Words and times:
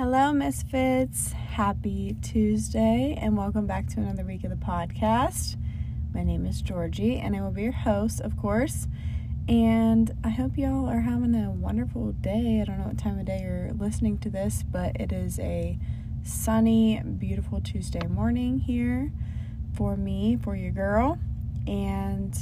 Hello, 0.00 0.32
Misfits. 0.32 1.32
Happy 1.32 2.16
Tuesday, 2.22 3.18
and 3.20 3.36
welcome 3.36 3.66
back 3.66 3.86
to 3.88 4.00
another 4.00 4.24
week 4.24 4.44
of 4.44 4.50
the 4.50 4.56
podcast. 4.56 5.58
My 6.14 6.24
name 6.24 6.46
is 6.46 6.62
Georgie, 6.62 7.18
and 7.18 7.36
I 7.36 7.42
will 7.42 7.50
be 7.50 7.64
your 7.64 7.72
host, 7.72 8.22
of 8.22 8.34
course. 8.38 8.88
And 9.46 10.10
I 10.24 10.30
hope 10.30 10.56
y'all 10.56 10.88
are 10.88 11.00
having 11.00 11.34
a 11.34 11.50
wonderful 11.50 12.12
day. 12.12 12.62
I 12.62 12.64
don't 12.64 12.78
know 12.78 12.86
what 12.86 12.96
time 12.96 13.18
of 13.18 13.26
day 13.26 13.42
you're 13.42 13.72
listening 13.74 14.16
to 14.20 14.30
this, 14.30 14.62
but 14.62 14.98
it 14.98 15.12
is 15.12 15.38
a 15.38 15.78
sunny, 16.22 17.02
beautiful 17.02 17.60
Tuesday 17.60 18.06
morning 18.06 18.58
here 18.58 19.12
for 19.74 19.98
me, 19.98 20.38
for 20.42 20.56
your 20.56 20.72
girl. 20.72 21.18
And 21.66 22.34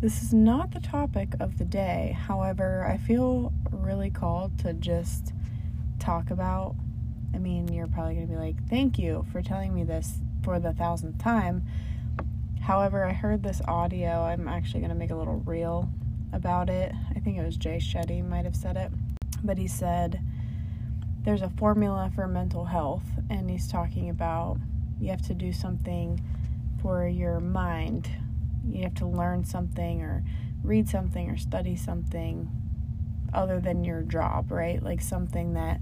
this 0.00 0.22
is 0.22 0.32
not 0.32 0.70
the 0.70 0.80
topic 0.80 1.30
of 1.40 1.58
the 1.58 1.64
day. 1.64 2.16
However, 2.16 2.86
I 2.88 2.98
feel 2.98 3.52
really 3.72 4.10
called 4.10 4.60
to 4.60 4.74
just 4.74 5.32
talk 6.08 6.30
about. 6.30 6.74
I 7.34 7.38
mean, 7.38 7.68
you're 7.68 7.86
probably 7.86 8.14
going 8.14 8.26
to 8.26 8.32
be 8.32 8.38
like, 8.38 8.56
thank 8.70 8.98
you 8.98 9.26
for 9.30 9.42
telling 9.42 9.74
me 9.74 9.84
this 9.84 10.14
for 10.42 10.58
the 10.58 10.72
thousandth 10.72 11.18
time. 11.18 11.66
However, 12.62 13.04
I 13.04 13.12
heard 13.12 13.42
this 13.42 13.60
audio. 13.68 14.22
I'm 14.22 14.48
actually 14.48 14.80
going 14.80 14.88
to 14.88 14.96
make 14.96 15.10
a 15.10 15.14
little 15.14 15.42
reel 15.44 15.90
about 16.32 16.70
it. 16.70 16.94
I 17.14 17.20
think 17.20 17.36
it 17.36 17.44
was 17.44 17.58
Jay 17.58 17.76
Shetty 17.76 18.26
might 18.26 18.46
have 18.46 18.56
said 18.56 18.78
it. 18.78 18.90
But 19.44 19.58
he 19.58 19.68
said 19.68 20.18
there's 21.24 21.42
a 21.42 21.50
formula 21.50 22.10
for 22.14 22.26
mental 22.26 22.64
health, 22.64 23.04
and 23.28 23.50
he's 23.50 23.70
talking 23.70 24.08
about 24.08 24.56
you 24.98 25.10
have 25.10 25.26
to 25.26 25.34
do 25.34 25.52
something 25.52 26.22
for 26.80 27.06
your 27.06 27.38
mind. 27.38 28.08
You 28.66 28.84
have 28.84 28.94
to 28.94 29.06
learn 29.06 29.44
something 29.44 30.00
or 30.00 30.24
read 30.64 30.88
something 30.88 31.28
or 31.28 31.36
study 31.36 31.76
something 31.76 32.50
other 33.32 33.60
than 33.60 33.84
your 33.84 34.02
job, 34.02 34.50
right? 34.50 34.82
Like 34.82 35.00
something 35.00 35.54
that 35.54 35.80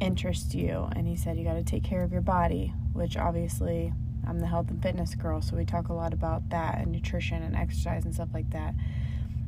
interests 0.00 0.54
you. 0.54 0.88
And 0.94 1.06
he 1.06 1.16
said 1.16 1.36
you 1.38 1.44
got 1.44 1.54
to 1.54 1.64
take 1.64 1.84
care 1.84 2.02
of 2.02 2.12
your 2.12 2.20
body, 2.20 2.72
which 2.92 3.16
obviously 3.16 3.92
I'm 4.26 4.40
the 4.40 4.46
health 4.46 4.70
and 4.70 4.82
fitness 4.82 5.14
girl, 5.14 5.40
so 5.40 5.56
we 5.56 5.64
talk 5.64 5.88
a 5.88 5.94
lot 5.94 6.12
about 6.12 6.50
that 6.50 6.78
and 6.78 6.92
nutrition 6.92 7.42
and 7.42 7.56
exercise 7.56 8.04
and 8.04 8.14
stuff 8.14 8.28
like 8.34 8.50
that. 8.50 8.74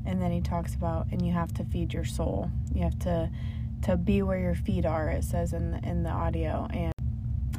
And 0.06 0.22
then 0.22 0.32
he 0.32 0.40
talks 0.40 0.74
about 0.74 1.06
and 1.12 1.24
you 1.24 1.32
have 1.32 1.52
to 1.54 1.64
feed 1.64 1.92
your 1.92 2.06
soul. 2.06 2.50
You 2.74 2.82
have 2.84 2.98
to 3.00 3.30
to 3.82 3.96
be 3.96 4.20
where 4.22 4.38
your 4.38 4.54
feet 4.54 4.84
are, 4.84 5.08
it 5.08 5.24
says 5.24 5.54
in 5.54 5.70
the, 5.70 5.78
in 5.88 6.02
the 6.02 6.10
audio. 6.10 6.68
And 6.70 6.92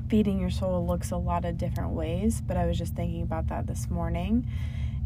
feeding 0.07 0.39
your 0.39 0.51
soul 0.51 0.85
looks 0.85 1.11
a 1.11 1.17
lot 1.17 1.45
of 1.45 1.57
different 1.57 1.91
ways, 1.91 2.41
but 2.41 2.57
I 2.57 2.65
was 2.65 2.77
just 2.77 2.95
thinking 2.95 3.23
about 3.23 3.47
that 3.47 3.65
this 3.65 3.89
morning 3.89 4.47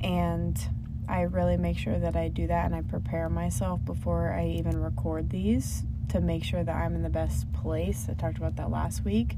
and 0.03 0.59
I 1.08 1.22
really 1.22 1.58
make 1.58 1.78
sure 1.78 2.00
that 2.00 2.16
I 2.16 2.28
do 2.28 2.48
that 2.48 2.66
and 2.66 2.75
I 2.75 2.81
prepare 2.81 3.30
myself 3.30 3.84
before 3.86 4.34
I 4.34 4.48
even 4.48 4.81
record 4.81 5.30
these 5.30 5.84
to 6.09 6.22
make 6.22 6.44
sure 6.44 6.64
that 6.64 6.75
I'm 6.75 6.95
in 6.95 7.03
the 7.03 7.09
best 7.09 7.52
place. 7.53 8.08
I 8.09 8.14
talked 8.14 8.38
about 8.38 8.56
that 8.58 8.70
last 8.70 9.03
week. 9.03 9.36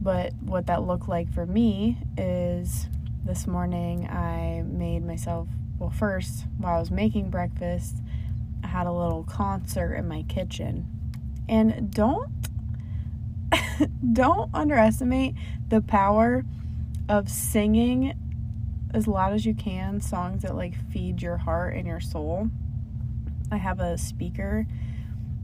But 0.00 0.32
what 0.40 0.66
that 0.66 0.82
looked 0.82 1.08
like 1.08 1.32
for 1.32 1.46
me 1.46 1.98
is 2.18 2.86
this 3.24 3.46
morning 3.46 4.06
I 4.08 4.62
made 4.66 5.04
myself, 5.04 5.48
well, 5.78 5.90
first, 5.90 6.44
while 6.58 6.76
I 6.76 6.80
was 6.80 6.90
making 6.90 7.30
breakfast, 7.30 7.96
I 8.62 8.66
had 8.66 8.86
a 8.86 8.92
little 8.92 9.24
concert 9.24 9.94
in 9.94 10.06
my 10.06 10.22
kitchen. 10.22 10.86
And 11.48 11.90
don't 11.90 12.30
don't 14.12 14.50
underestimate 14.54 15.34
the 15.68 15.80
power 15.80 16.44
of 17.08 17.28
singing 17.28 18.14
as 18.94 19.08
loud 19.08 19.32
as 19.32 19.44
you 19.44 19.54
can 19.54 20.00
songs 20.00 20.42
that 20.42 20.54
like 20.54 20.74
feed 20.90 21.20
your 21.20 21.36
heart 21.36 21.74
and 21.74 21.86
your 21.86 22.00
soul. 22.00 22.48
I 23.50 23.56
have 23.56 23.80
a 23.80 23.98
speaker 23.98 24.66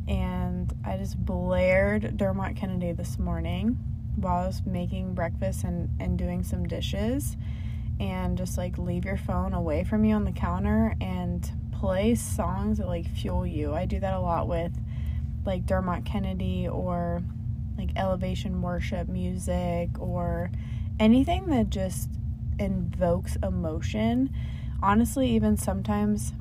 and 0.07 0.73
I 0.85 0.97
just 0.97 1.19
blared 1.19 2.17
Dermot 2.17 2.57
Kennedy 2.57 2.93
this 2.93 3.19
morning 3.19 3.77
while 4.17 4.45
I 4.45 4.47
was 4.47 4.63
making 4.65 5.15
breakfast 5.15 5.65
and, 5.65 5.91
and 5.99 6.17
doing 6.17 6.45
some 6.45 6.67
dishes. 6.67 7.37
And 7.99 8.39
just 8.39 8.57
like 8.57 8.79
leave 8.79 9.05
your 9.05 9.19
phone 9.19 9.53
away 9.53 9.85
from 9.85 10.05
you 10.05 10.15
on 10.15 10.25
the 10.25 10.33
counter 10.33 10.95
and 11.03 11.51
play 11.73 12.15
songs 12.15 12.79
that 12.79 12.87
like 12.87 13.07
fuel 13.07 13.47
you. 13.47 13.75
I 13.75 13.85
do 13.85 14.01
that 14.01 14.15
a 14.15 14.21
lot 14.21 14.49
with 14.49 14.73
like 15.45 15.67
Dermot 15.67 16.05
Kennedy 16.07 16.67
or 16.67 17.23
like 17.77 17.91
elevation 17.97 18.63
worship 18.63 19.09
music 19.09 19.91
or 19.99 20.51
anything 20.99 21.47
that 21.47 21.69
just 21.69 22.09
invokes 22.61 23.37
emotion. 23.43 24.31
Honestly, 24.83 25.31
even 25.31 25.57
sometimes 25.57 26.33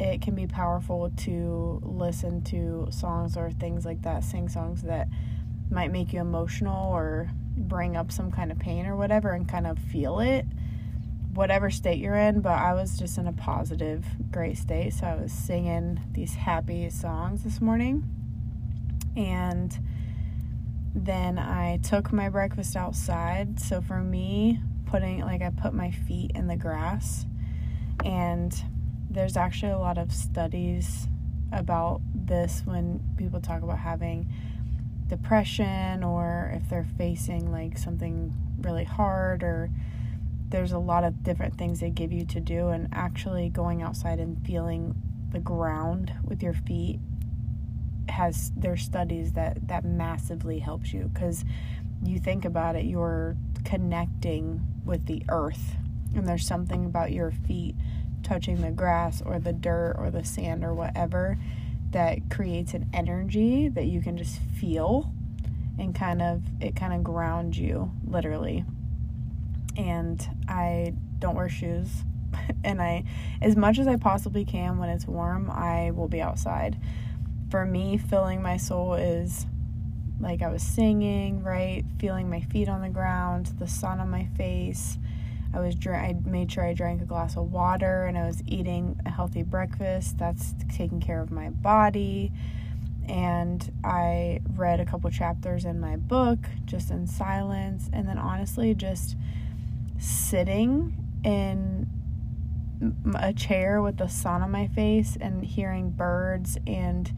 it 0.00 0.22
can 0.22 0.34
be 0.34 0.46
powerful 0.46 1.10
to 1.16 1.80
listen 1.84 2.42
to 2.42 2.88
songs 2.90 3.36
or 3.36 3.50
things 3.50 3.84
like 3.84 4.02
that, 4.02 4.24
sing 4.24 4.48
songs 4.48 4.82
that 4.82 5.08
might 5.70 5.92
make 5.92 6.12
you 6.12 6.20
emotional 6.20 6.92
or 6.92 7.30
bring 7.56 7.96
up 7.96 8.10
some 8.10 8.30
kind 8.32 8.50
of 8.50 8.58
pain 8.58 8.86
or 8.86 8.96
whatever 8.96 9.30
and 9.32 9.48
kind 9.48 9.66
of 9.66 9.78
feel 9.78 10.18
it, 10.20 10.44
whatever 11.34 11.70
state 11.70 11.98
you're 11.98 12.16
in. 12.16 12.40
But 12.40 12.58
I 12.58 12.74
was 12.74 12.98
just 12.98 13.18
in 13.18 13.26
a 13.26 13.32
positive, 13.32 14.04
great 14.30 14.58
state. 14.58 14.94
So 14.94 15.06
I 15.06 15.14
was 15.14 15.32
singing 15.32 16.00
these 16.12 16.34
happy 16.34 16.90
songs 16.90 17.44
this 17.44 17.60
morning. 17.60 18.08
And 19.16 19.78
then 20.94 21.38
I 21.38 21.78
took 21.82 22.12
my 22.12 22.28
breakfast 22.28 22.74
outside. 22.76 23.60
So 23.60 23.80
for 23.80 24.00
me, 24.00 24.58
putting 24.94 25.22
like 25.22 25.42
I 25.42 25.50
put 25.50 25.74
my 25.74 25.90
feet 25.90 26.30
in 26.36 26.46
the 26.46 26.54
grass 26.54 27.26
and 28.04 28.54
there's 29.10 29.36
actually 29.36 29.72
a 29.72 29.78
lot 29.78 29.98
of 29.98 30.12
studies 30.12 31.08
about 31.50 32.00
this 32.14 32.62
when 32.64 33.02
people 33.16 33.40
talk 33.40 33.64
about 33.64 33.80
having 33.80 34.32
depression 35.08 36.04
or 36.04 36.52
if 36.54 36.68
they're 36.68 36.86
facing 36.96 37.50
like 37.50 37.76
something 37.76 38.32
really 38.60 38.84
hard 38.84 39.42
or 39.42 39.68
there's 40.50 40.70
a 40.70 40.78
lot 40.78 41.02
of 41.02 41.24
different 41.24 41.58
things 41.58 41.80
they 41.80 41.90
give 41.90 42.12
you 42.12 42.24
to 42.26 42.38
do 42.38 42.68
and 42.68 42.86
actually 42.92 43.48
going 43.48 43.82
outside 43.82 44.20
and 44.20 44.46
feeling 44.46 44.94
the 45.32 45.40
ground 45.40 46.12
with 46.22 46.40
your 46.40 46.54
feet 46.54 47.00
has 48.08 48.52
there's 48.56 48.82
studies 48.82 49.32
that 49.32 49.66
that 49.66 49.84
massively 49.84 50.60
helps 50.60 50.92
you 50.92 51.10
cuz 51.14 51.44
you 52.04 52.18
think 52.18 52.44
about 52.44 52.76
it 52.76 52.84
you're 52.84 53.36
connecting 53.64 54.64
with 54.84 55.06
the 55.06 55.22
earth. 55.28 55.76
And 56.14 56.28
there's 56.28 56.46
something 56.46 56.84
about 56.84 57.12
your 57.12 57.32
feet 57.32 57.74
touching 58.22 58.60
the 58.60 58.70
grass 58.70 59.22
or 59.24 59.38
the 59.38 59.52
dirt 59.52 59.96
or 59.98 60.10
the 60.10 60.24
sand 60.24 60.64
or 60.64 60.74
whatever 60.74 61.38
that 61.90 62.30
creates 62.30 62.74
an 62.74 62.88
energy 62.92 63.68
that 63.68 63.86
you 63.86 64.00
can 64.00 64.16
just 64.16 64.38
feel 64.40 65.12
and 65.78 65.94
kind 65.94 66.22
of 66.22 66.42
it 66.60 66.76
kind 66.76 66.92
of 66.92 67.02
grounds 67.04 67.58
you 67.58 67.90
literally. 68.06 68.64
And 69.76 70.26
I 70.48 70.94
don't 71.18 71.34
wear 71.34 71.48
shoes 71.48 71.88
and 72.64 72.80
I 72.80 73.04
as 73.40 73.56
much 73.56 73.78
as 73.78 73.86
I 73.86 73.96
possibly 73.96 74.44
can 74.44 74.78
when 74.78 74.88
it's 74.88 75.06
warm, 75.06 75.50
I 75.50 75.90
will 75.90 76.08
be 76.08 76.20
outside. 76.20 76.78
For 77.50 77.64
me, 77.64 77.98
filling 77.98 78.42
my 78.42 78.56
soul 78.56 78.94
is 78.94 79.46
like 80.20 80.42
I 80.42 80.48
was 80.48 80.62
singing, 80.62 81.42
right? 81.42 81.84
Feeling 81.98 82.30
my 82.30 82.40
feet 82.40 82.68
on 82.68 82.82
the 82.82 82.88
ground, 82.88 83.52
the 83.58 83.66
sun 83.66 84.00
on 84.00 84.10
my 84.10 84.26
face. 84.36 84.98
I 85.52 85.60
was 85.60 85.76
I 85.86 86.16
made 86.24 86.50
sure 86.50 86.64
I 86.64 86.74
drank 86.74 87.00
a 87.00 87.04
glass 87.04 87.36
of 87.36 87.52
water 87.52 88.06
and 88.06 88.18
I 88.18 88.26
was 88.26 88.42
eating 88.46 89.00
a 89.06 89.10
healthy 89.10 89.42
breakfast. 89.42 90.18
That's 90.18 90.54
taking 90.74 91.00
care 91.00 91.20
of 91.20 91.30
my 91.30 91.50
body. 91.50 92.32
And 93.06 93.70
I 93.84 94.40
read 94.54 94.80
a 94.80 94.84
couple 94.84 95.10
chapters 95.10 95.64
in 95.64 95.78
my 95.78 95.96
book 95.96 96.38
just 96.64 96.90
in 96.90 97.06
silence 97.06 97.88
and 97.92 98.08
then 98.08 98.18
honestly 98.18 98.74
just 98.74 99.16
sitting 99.98 100.96
in 101.22 101.88
a 103.14 103.32
chair 103.32 103.80
with 103.80 103.98
the 103.98 104.08
sun 104.08 104.42
on 104.42 104.50
my 104.50 104.66
face 104.66 105.16
and 105.20 105.44
hearing 105.44 105.90
birds 105.90 106.58
and 106.66 107.12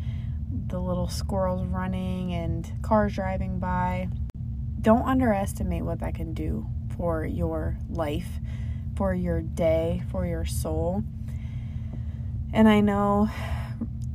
the 0.68 0.80
little 0.80 1.08
squirrels 1.08 1.66
running 1.66 2.32
and 2.32 2.70
cars 2.82 3.14
driving 3.14 3.58
by. 3.58 4.08
Don't 4.80 5.02
underestimate 5.02 5.84
what 5.84 6.00
that 6.00 6.14
can 6.14 6.34
do 6.34 6.66
for 6.96 7.24
your 7.24 7.76
life, 7.90 8.28
for 8.96 9.14
your 9.14 9.40
day, 9.40 10.02
for 10.10 10.26
your 10.26 10.44
soul. 10.44 11.02
And 12.52 12.68
I 12.68 12.80
know 12.80 13.28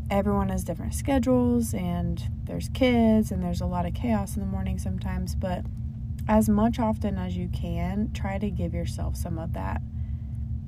everyone 0.10 0.50
has 0.50 0.63
different 0.63 0.94
schedules 0.94 1.74
and 1.74 2.30
there's 2.44 2.69
kids 2.69 3.31
and 3.31 3.44
there's 3.44 3.62
a 3.62 3.65
lot 3.65 3.86
of 3.86 3.94
chaos 3.94 4.36
in 4.36 4.42
the 4.42 4.48
morning 4.48 4.77
sometimes, 4.77 5.36
but 5.36 5.65
as 6.27 6.50
much 6.50 6.80
often 6.80 7.18
as 7.18 7.36
you 7.38 7.50
can, 7.50 8.12
try 8.13 8.38
to 8.38 8.50
give 8.50 8.74
yourself 8.74 9.15
some 9.15 9.38
of 9.38 9.54
that 9.54 9.81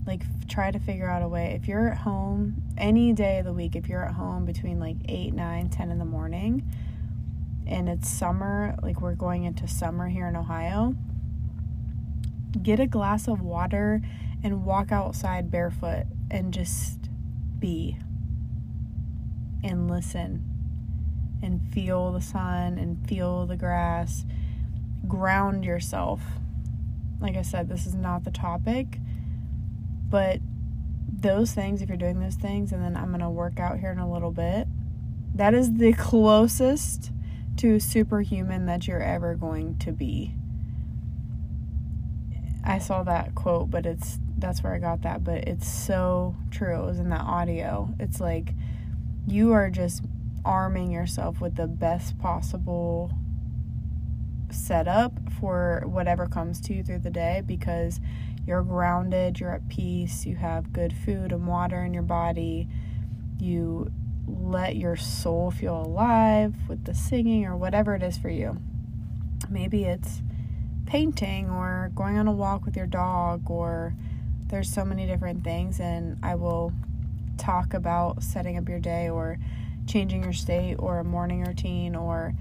like 0.06 0.24
try 0.48 0.72
to 0.72 0.80
figure 0.80 1.10
out 1.10 1.22
a 1.22 1.28
way 1.28 1.58
if 1.60 1.68
you're 1.68 1.90
at 1.90 2.00
home 2.00 2.62
any 2.78 3.14
day 3.14 3.40
of 3.40 3.46
the 3.46 3.54
week 3.54 3.76
if 3.76 3.88
you're 3.88 4.04
at 4.04 4.14
home 4.14 4.46
between 4.46 4.80
like 4.80 4.98
8 5.08 5.34
9 5.34 5.70
10 5.70 5.92
in 5.92 6.00
the 6.00 6.06
morning 6.06 6.68
and 7.66 7.88
it's 7.88 8.10
summer 8.10 8.76
like 8.82 9.02
we're 9.02 9.16
going 9.16 9.44
into 9.44 9.68
summer 9.68 10.10
here 10.10 10.28
in 10.28 10.36
ohio 10.36 10.96
get 12.62 12.80
a 12.80 12.88
glass 12.88 13.28
of 13.28 13.42
water 13.42 14.02
and 14.44 14.66
walk 14.66 14.92
outside 14.92 15.50
barefoot 15.50 16.06
and 16.30 16.54
just 16.54 17.10
be 17.60 17.98
and 19.64 19.90
listen 19.90 20.54
and 21.44 21.62
feel 21.74 22.12
the 22.12 22.22
sun 22.22 22.78
and 22.78 23.08
feel 23.08 23.46
the 23.46 23.58
grass. 23.58 24.26
Ground 25.08 25.66
yourself. 25.66 26.22
Like 27.20 27.36
I 27.36 27.42
said, 27.42 27.70
this 27.70 27.86
is 27.86 27.96
not 27.96 28.24
the 28.24 28.32
topic, 28.32 29.00
but 30.14 30.42
those 31.12 31.54
things, 31.54 31.82
if 31.82 31.90
you're 31.90 31.98
doing 31.98 32.20
those 32.20 32.36
things, 32.36 32.72
and 32.72 32.84
then 32.84 32.96
I'm 32.96 33.08
going 33.08 33.22
to 33.22 33.32
work 33.32 33.60
out 33.60 33.80
here 33.80 33.90
in 33.90 33.98
a 33.98 34.08
little 34.08 34.30
bit, 34.30 34.68
that 35.34 35.56
is 35.56 35.74
the 35.74 35.94
closest 35.94 37.12
to 37.58 37.80
superhuman 37.80 38.68
that 38.68 38.88
you're 38.88 39.02
ever 39.02 39.34
going 39.34 39.80
to 39.80 39.92
be. 39.92 40.36
I 42.64 42.78
saw 42.78 43.02
that 43.02 43.34
quote, 43.34 43.72
but 43.72 43.88
it's 43.88 44.20
that's 44.38 44.62
where 44.62 44.76
I 44.76 44.78
got 44.78 45.02
that, 45.02 45.24
but 45.24 45.48
it's 45.48 45.68
so 45.68 46.36
true. 46.52 46.84
It 46.84 46.86
was 46.86 47.00
in 47.00 47.10
that 47.10 47.22
audio. 47.22 47.90
It's 48.00 48.20
like 48.20 48.54
you 49.26 49.52
are 49.54 49.72
just 49.72 50.06
arming 50.46 50.92
yourself 50.92 51.42
with 51.42 51.56
the 51.56 51.66
best 51.66 52.20
possible 52.20 53.12
setup 54.52 55.14
for 55.40 55.82
whatever 55.88 56.28
comes 56.28 56.62
to 56.62 56.76
you 56.76 56.84
through 56.84 57.00
the 57.00 57.10
day 57.10 57.42
because 57.44 58.00
you're 58.46 58.64
grounded, 58.64 59.40
you're 59.40 59.54
at 59.54 59.68
peace, 59.70 60.26
you 60.26 60.36
have 60.36 60.74
good 60.74 60.94
food 60.94 61.32
and 61.32 61.48
water 61.48 61.84
in 61.84 61.94
your 61.94 62.04
body, 62.04 62.68
you 63.40 63.92
let 64.28 64.76
your 64.76 64.96
soul 64.96 65.52
feel 65.52 65.82
alive 65.82 66.54
with 66.68 66.86
the 66.86 66.94
singing 66.94 67.46
or 67.46 67.56
whatever 67.56 67.96
it 67.96 68.04
is 68.04 68.18
for 68.18 68.30
you. 68.30 68.58
Maybe 69.50 69.84
it's 69.86 70.22
painting 70.86 71.50
or 71.50 71.92
going 71.96 72.18
on 72.18 72.28
a 72.28 72.32
walk 72.32 72.66
with 72.66 72.76
your 72.76 72.88
dog 72.88 73.50
or 73.50 73.96
there's 74.48 74.72
so 74.72 74.84
many 74.86 75.06
different 75.08 75.44
things 75.44 75.80
and 75.80 76.18
I 76.22 76.36
will 76.36 76.74
talk 77.38 77.74
about 77.74 78.22
setting 78.22 78.58
up 78.58 78.70
your 78.70 78.80
day 78.80 79.10
or 79.10 79.38
changing 79.88 80.24
your 80.24 80.34
state 80.34 80.76
or 80.76 81.00
a 81.00 81.04
morning 81.04 81.44
routine 81.44 81.96
or 81.96 82.34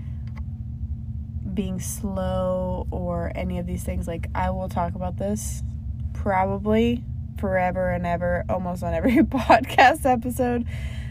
being 1.54 1.80
slow 1.80 2.86
or 2.90 3.32
any 3.34 3.58
of 3.58 3.66
these 3.66 3.84
things 3.84 4.06
like 4.06 4.28
I 4.34 4.50
will 4.50 4.68
talk 4.68 4.94
about 4.94 5.16
this 5.16 5.62
probably 6.12 7.04
forever 7.38 7.90
and 7.90 8.06
ever 8.06 8.44
almost 8.48 8.82
on 8.82 8.94
every 8.94 9.16
podcast 9.16 10.04
episode 10.04 10.66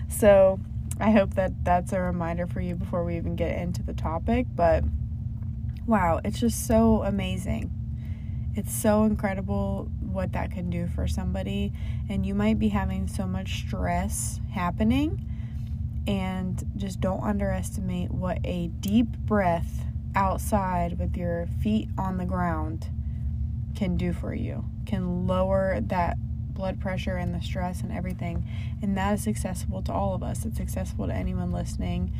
so 0.10 0.60
I 1.02 1.10
hope 1.10 1.34
that 1.34 1.64
that's 1.64 1.94
a 1.94 2.00
reminder 2.00 2.46
for 2.46 2.62
you 2.62 2.76
before 2.76 3.04
we 3.04 3.18
even 3.18 3.36
get 3.36 3.58
into 3.58 3.82
the 3.82 3.94
topic. 3.94 4.46
But 4.54 4.84
wow, 5.88 6.22
it's 6.24 6.40
just 6.40 6.68
so 6.68 7.02
amazing. 7.02 7.72
It's 8.56 8.72
so 8.72 9.06
incredible 9.06 9.90
what 10.00 10.34
that 10.34 10.52
can 10.52 10.70
do 10.70 10.88
for 10.88 11.08
somebody. 11.08 11.74
And 12.08 12.24
you 12.24 12.36
might 12.36 12.60
be 12.60 12.70
having 12.70 13.08
so 13.08 13.26
much 13.26 13.62
stress 13.66 14.40
happening. 14.54 15.26
And 16.06 16.64
just 16.78 17.00
don't 17.00 17.24
underestimate 17.24 18.12
what 18.12 18.40
a 18.44 18.68
deep 18.68 19.08
breath 19.08 19.86
outside 20.14 21.00
with 21.00 21.16
your 21.16 21.48
feet 21.64 21.90
on 21.98 22.18
the 22.18 22.26
ground 22.26 22.90
can 23.76 23.98
do 23.98 24.12
for 24.14 24.36
you, 24.36 24.66
can 24.92 25.26
lower 25.26 25.80
that 25.80 26.18
blood 26.54 26.82
pressure 26.82 27.16
and 27.16 27.34
the 27.34 27.42
stress 27.42 27.82
and 27.82 27.94
everything. 27.94 28.46
And 28.82 28.98
that 28.98 29.14
is 29.14 29.26
accessible 29.26 29.82
to 29.84 29.94
all 29.94 30.14
of 30.14 30.22
us. 30.22 30.46
It's 30.46 30.60
accessible 30.60 31.08
to 31.08 31.14
anyone 31.14 31.54
listening. 31.54 32.14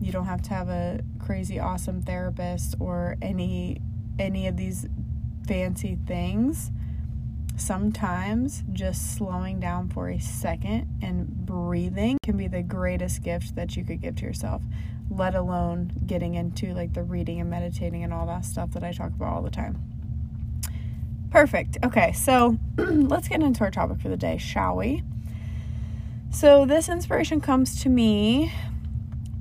You 0.00 0.10
don't 0.10 0.24
have 0.24 0.40
to 0.42 0.50
have 0.50 0.70
a 0.70 1.00
crazy 1.18 1.60
awesome 1.60 2.00
therapist 2.00 2.74
or 2.80 3.16
any 3.20 3.82
any 4.18 4.46
of 4.46 4.56
these 4.56 4.86
fancy 5.46 5.98
things. 6.06 6.70
Sometimes 7.56 8.64
just 8.72 9.16
slowing 9.16 9.60
down 9.60 9.90
for 9.90 10.08
a 10.08 10.18
second 10.18 10.88
and 11.02 11.28
breathing 11.28 12.16
can 12.22 12.38
be 12.38 12.48
the 12.48 12.62
greatest 12.62 13.22
gift 13.22 13.54
that 13.56 13.76
you 13.76 13.84
could 13.84 14.00
give 14.00 14.16
to 14.16 14.24
yourself, 14.24 14.62
let 15.10 15.34
alone 15.34 15.92
getting 16.06 16.34
into 16.34 16.72
like 16.72 16.94
the 16.94 17.02
reading 17.02 17.40
and 17.40 17.50
meditating 17.50 18.02
and 18.02 18.14
all 18.14 18.26
that 18.26 18.46
stuff 18.46 18.70
that 18.70 18.82
I 18.82 18.92
talk 18.92 19.10
about 19.10 19.34
all 19.34 19.42
the 19.42 19.50
time. 19.50 19.99
Perfect. 21.30 21.78
Okay, 21.84 22.12
so 22.12 22.58
let's 22.76 23.28
get 23.28 23.42
into 23.42 23.62
our 23.62 23.70
topic 23.70 24.00
for 24.00 24.08
the 24.08 24.16
day, 24.16 24.36
shall 24.36 24.76
we? 24.76 25.02
So, 26.32 26.64
this 26.64 26.88
inspiration 26.88 27.40
comes 27.40 27.80
to 27.82 27.88
me 27.88 28.52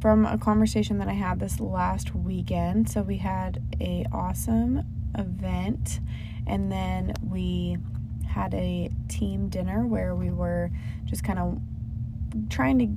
from 0.01 0.25
a 0.25 0.37
conversation 0.37 0.99
that 0.99 1.07
I 1.07 1.13
had 1.13 1.39
this 1.39 1.59
last 1.59 2.15
weekend. 2.15 2.89
So, 2.89 3.01
we 3.01 3.17
had 3.17 3.61
a 3.81 4.05
awesome 4.11 4.83
event 5.17 5.99
and 6.45 6.71
then 6.71 7.13
we 7.27 7.77
had 8.27 8.53
a 8.53 8.91
team 9.07 9.49
dinner 9.49 9.85
where 9.85 10.15
we 10.15 10.29
were 10.29 10.69
just 11.05 11.23
kind 11.23 11.39
of 11.39 11.59
trying 12.49 12.79
to 12.79 12.87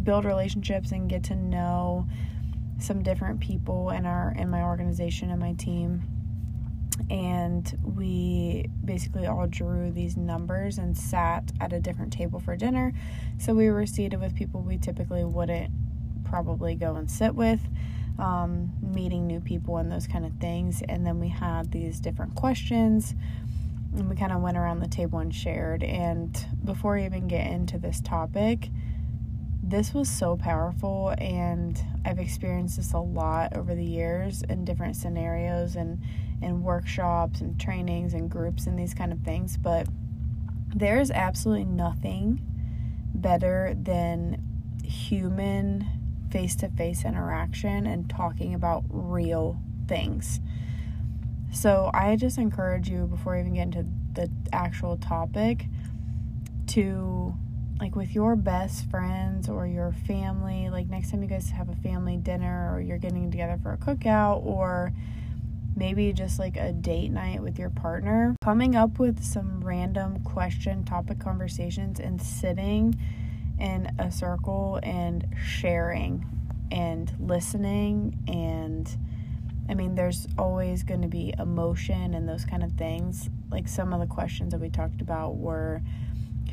build 0.00 0.24
relationships 0.24 0.90
and 0.90 1.08
get 1.08 1.24
to 1.24 1.36
know 1.36 2.06
some 2.78 3.02
different 3.02 3.40
people 3.40 3.90
in 3.90 4.06
our 4.06 4.34
in 4.36 4.48
my 4.48 4.62
organization 4.62 5.30
and 5.30 5.38
my 5.38 5.52
team 5.52 6.02
and 7.08 7.78
we 7.82 8.66
basically 8.84 9.26
all 9.26 9.46
drew 9.46 9.90
these 9.90 10.16
numbers 10.16 10.78
and 10.78 10.96
sat 10.96 11.52
at 11.60 11.72
a 11.72 11.80
different 11.80 12.12
table 12.12 12.40
for 12.40 12.56
dinner. 12.56 12.92
So 13.38 13.54
we 13.54 13.70
were 13.70 13.86
seated 13.86 14.20
with 14.20 14.34
people 14.34 14.60
we 14.60 14.78
typically 14.78 15.24
wouldn't 15.24 15.70
probably 16.24 16.74
go 16.74 16.96
and 16.96 17.10
sit 17.10 17.34
with, 17.34 17.60
um, 18.18 18.72
meeting 18.82 19.26
new 19.26 19.40
people 19.40 19.78
and 19.78 19.90
those 19.90 20.06
kind 20.06 20.24
of 20.24 20.32
things. 20.34 20.82
And 20.88 21.06
then 21.06 21.18
we 21.20 21.28
had 21.28 21.72
these 21.72 22.00
different 22.00 22.34
questions. 22.34 23.14
And 23.96 24.08
we 24.08 24.14
kind 24.14 24.32
of 24.32 24.40
went 24.40 24.56
around 24.56 24.80
the 24.80 24.88
table 24.88 25.18
and 25.18 25.34
shared. 25.34 25.82
And 25.82 26.46
before 26.64 26.94
we 26.94 27.04
even 27.04 27.26
get 27.26 27.46
into 27.46 27.78
this 27.78 28.00
topic, 28.00 28.70
this 29.62 29.94
was 29.94 30.08
so 30.08 30.36
powerful 30.36 31.14
and 31.18 31.82
I've 32.04 32.18
experienced 32.18 32.76
this 32.76 32.92
a 32.92 32.98
lot 32.98 33.56
over 33.56 33.74
the 33.74 33.84
years 33.84 34.42
in 34.42 34.64
different 34.64 34.96
scenarios 34.96 35.76
and 35.76 36.00
in 36.42 36.62
workshops 36.62 37.40
and 37.40 37.60
trainings 37.60 38.14
and 38.14 38.30
groups 38.30 38.66
and 38.66 38.78
these 38.78 38.94
kind 38.94 39.12
of 39.12 39.20
things 39.20 39.56
but 39.56 39.86
there 40.74 41.00
is 41.00 41.10
absolutely 41.10 41.64
nothing 41.64 42.40
better 43.14 43.74
than 43.76 44.42
human 44.84 45.86
face-to-face 46.30 47.04
interaction 47.04 47.86
and 47.86 48.08
talking 48.08 48.54
about 48.54 48.84
real 48.88 49.58
things. 49.88 50.40
So 51.52 51.90
I 51.92 52.16
just 52.16 52.38
encourage 52.38 52.88
you 52.88 53.06
before 53.06 53.36
I 53.36 53.40
even 53.40 53.54
get 53.54 53.62
into 53.62 53.86
the 54.14 54.30
actual 54.52 54.96
topic 54.96 55.66
to 56.68 57.34
like 57.80 57.96
with 57.96 58.14
your 58.14 58.36
best 58.36 58.88
friends 58.90 59.48
or 59.48 59.66
your 59.66 59.92
family, 60.06 60.68
like 60.70 60.88
next 60.88 61.10
time 61.10 61.22
you 61.22 61.28
guys 61.28 61.50
have 61.50 61.68
a 61.68 61.76
family 61.76 62.16
dinner 62.16 62.72
or 62.72 62.80
you're 62.80 62.98
getting 62.98 63.30
together 63.30 63.58
for 63.60 63.72
a 63.72 63.78
cookout 63.78 64.44
or 64.44 64.92
maybe 65.76 66.12
just 66.12 66.38
like 66.38 66.56
a 66.56 66.72
date 66.72 67.10
night 67.10 67.42
with 67.42 67.58
your 67.58 67.70
partner, 67.70 68.36
coming 68.42 68.74
up 68.74 68.98
with 68.98 69.22
some 69.22 69.62
random 69.62 70.22
question 70.24 70.84
topic 70.84 71.18
conversations 71.18 72.00
and 72.00 72.20
sitting 72.20 72.98
in 73.58 73.94
a 73.98 74.10
circle 74.10 74.80
and 74.82 75.26
sharing 75.42 76.24
and 76.70 77.12
listening 77.18 78.16
and 78.26 78.96
I 79.68 79.74
mean, 79.74 79.94
there's 79.94 80.26
always 80.36 80.82
going 80.82 81.02
to 81.02 81.08
be 81.08 81.32
emotion 81.38 82.14
and 82.14 82.28
those 82.28 82.44
kind 82.44 82.64
of 82.64 82.72
things. 82.72 83.30
Like 83.52 83.68
some 83.68 83.92
of 83.92 84.00
the 84.00 84.06
questions 84.06 84.50
that 84.50 84.60
we 84.60 84.68
talked 84.68 85.00
about 85.00 85.36
were 85.36 85.80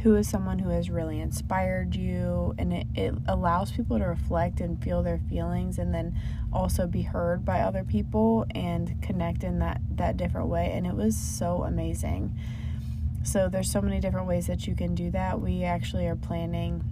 who 0.04 0.16
is 0.16 0.30
someone 0.30 0.60
who 0.60 0.70
has 0.70 0.90
really 0.90 1.20
inspired 1.20 1.96
you 1.96 2.54
and 2.58 2.72
it, 2.72 2.88
it 2.96 3.14
allows 3.28 3.72
people 3.72 3.98
to 3.98 4.06
reflect 4.06 4.60
and 4.62 4.82
feel 4.84 5.02
their 5.02 5.20
feelings 5.30 5.78
and 5.78 5.94
then 5.94 6.20
also 6.54 6.86
be 6.86 7.02
heard 7.02 7.44
by 7.44 7.62
other 7.62 7.84
people 7.84 8.46
and 8.54 9.02
connect 9.02 9.44
in 9.44 9.60
that 9.60 9.82
that 9.92 10.18
different 10.18 10.48
way 10.48 10.72
and 10.72 10.86
it 10.86 10.96
was 10.96 11.18
so 11.18 11.64
amazing. 11.64 12.34
So 13.24 13.50
there's 13.50 13.70
so 13.70 13.82
many 13.82 14.00
different 14.00 14.28
ways 14.28 14.48
that 14.48 14.68
you 14.68 14.76
can 14.76 14.96
do 14.96 15.12
that. 15.12 15.42
We 15.42 15.64
actually 15.64 16.08
are 16.08 16.16
planning 16.16 16.84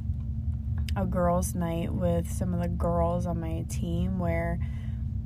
a 0.95 1.05
girls 1.05 1.55
night 1.55 1.93
with 1.93 2.31
some 2.31 2.53
of 2.53 2.62
the 2.62 2.67
girls 2.67 3.25
on 3.25 3.39
my 3.39 3.65
team 3.69 4.19
where 4.19 4.59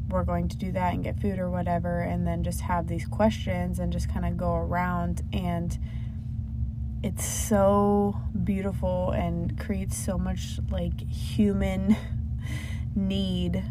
we're 0.10 0.24
going 0.24 0.48
to 0.50 0.58
do 0.58 0.72
that 0.72 0.94
and 0.94 1.04
get 1.04 1.20
food 1.20 1.40
or 1.40 1.50
whatever 1.50 2.02
and 2.02 2.26
then 2.26 2.44
just 2.44 2.62
have 2.62 2.88
these 2.88 3.06
questions 3.06 3.80
and 3.80 3.94
just 3.94 4.10
kind 4.12 4.26
of 4.26 4.38
go 4.38 4.54
around 4.56 5.22
and 5.32 5.78
it's 7.02 7.26
so 7.26 8.20
beautiful 8.44 9.12
and 9.12 9.58
creates 9.58 9.98
so 9.98 10.18
much 10.18 10.60
like 10.70 11.00
human 11.10 11.96
need. 12.96 13.64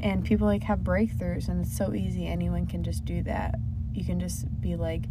And 0.00 0.24
people 0.24 0.46
like 0.46 0.64
have 0.64 0.80
breakthroughs 0.80 1.48
and 1.48 1.64
it's 1.64 1.76
so 1.76 1.94
easy 1.94 2.26
anyone 2.26 2.66
can 2.66 2.82
just 2.82 3.04
do 3.04 3.22
that. 3.24 3.56
You 3.92 4.04
can 4.04 4.20
just 4.20 4.60
be 4.60 4.76
like 4.76 5.04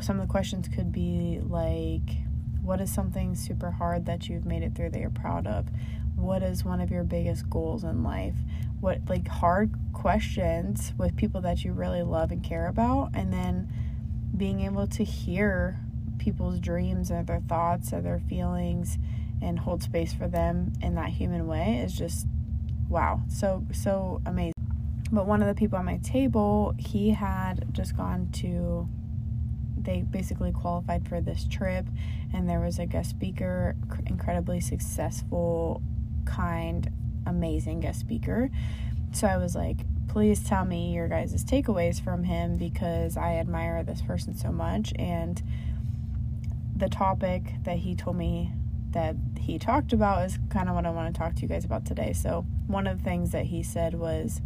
some 0.00 0.20
of 0.20 0.26
the 0.26 0.30
questions 0.30 0.68
could 0.68 0.92
be 0.92 1.40
like 1.42 2.08
what 2.62 2.80
is 2.80 2.92
something 2.92 3.34
super 3.34 3.70
hard 3.70 4.06
that 4.06 4.28
you've 4.28 4.44
made 4.44 4.62
it 4.62 4.74
through 4.74 4.90
that 4.90 5.00
you're 5.00 5.10
proud 5.10 5.46
of? 5.46 5.66
What 6.16 6.42
is 6.42 6.64
one 6.64 6.80
of 6.80 6.90
your 6.90 7.04
biggest 7.04 7.48
goals 7.48 7.84
in 7.84 8.02
life? 8.02 8.34
What 8.80 9.00
like 9.08 9.26
hard 9.26 9.74
questions 9.92 10.92
with 10.98 11.16
people 11.16 11.40
that 11.40 11.64
you 11.64 11.72
really 11.72 12.02
love 12.02 12.30
and 12.30 12.44
care 12.44 12.68
about 12.68 13.10
and 13.14 13.32
then 13.32 13.72
being 14.36 14.60
able 14.60 14.86
to 14.86 15.04
hear 15.04 15.80
people's 16.20 16.60
dreams 16.60 17.10
and 17.10 17.26
their 17.26 17.40
thoughts 17.48 17.92
and 17.92 18.04
their 18.04 18.20
feelings 18.20 18.98
and 19.42 19.58
hold 19.58 19.82
space 19.82 20.12
for 20.12 20.28
them 20.28 20.72
in 20.80 20.94
that 20.94 21.08
human 21.08 21.48
way 21.48 21.80
is 21.84 21.96
just 21.96 22.26
wow, 22.88 23.22
so 23.28 23.64
so 23.72 24.20
amazing. 24.26 24.54
But 25.10 25.26
one 25.26 25.42
of 25.42 25.48
the 25.48 25.54
people 25.54 25.78
at 25.78 25.84
my 25.84 25.96
table, 25.98 26.74
he 26.78 27.10
had 27.10 27.72
just 27.72 27.96
gone 27.96 28.28
to 28.34 28.88
they 29.82 30.02
basically 30.02 30.52
qualified 30.52 31.08
for 31.08 31.22
this 31.22 31.46
trip 31.48 31.86
and 32.34 32.48
there 32.48 32.60
was 32.60 32.78
a 32.78 32.84
guest 32.84 33.10
speaker, 33.10 33.74
incredibly 34.06 34.60
successful, 34.60 35.82
kind, 36.26 36.90
amazing 37.26 37.80
guest 37.80 38.00
speaker. 38.00 38.50
So 39.12 39.26
I 39.26 39.38
was 39.38 39.56
like, 39.56 39.78
please 40.06 40.44
tell 40.44 40.64
me 40.64 40.92
your 40.92 41.08
guys' 41.08 41.44
takeaways 41.44 42.02
from 42.02 42.24
him 42.24 42.56
because 42.56 43.16
I 43.16 43.36
admire 43.36 43.82
this 43.82 44.02
person 44.02 44.36
so 44.36 44.52
much. 44.52 44.92
And 44.96 45.42
the 46.80 46.88
topic 46.88 47.42
that 47.64 47.78
he 47.78 47.94
told 47.94 48.16
me 48.16 48.52
that 48.90 49.14
he 49.38 49.58
talked 49.58 49.92
about 49.92 50.24
is 50.24 50.38
kind 50.48 50.68
of 50.68 50.74
what 50.74 50.84
I 50.84 50.90
want 50.90 51.14
to 51.14 51.18
talk 51.18 51.36
to 51.36 51.42
you 51.42 51.48
guys 51.48 51.64
about 51.64 51.84
today. 51.84 52.12
So, 52.12 52.44
one 52.66 52.86
of 52.86 52.98
the 52.98 53.04
things 53.04 53.30
that 53.30 53.46
he 53.46 53.62
said 53.62 53.94
was, 53.94 54.40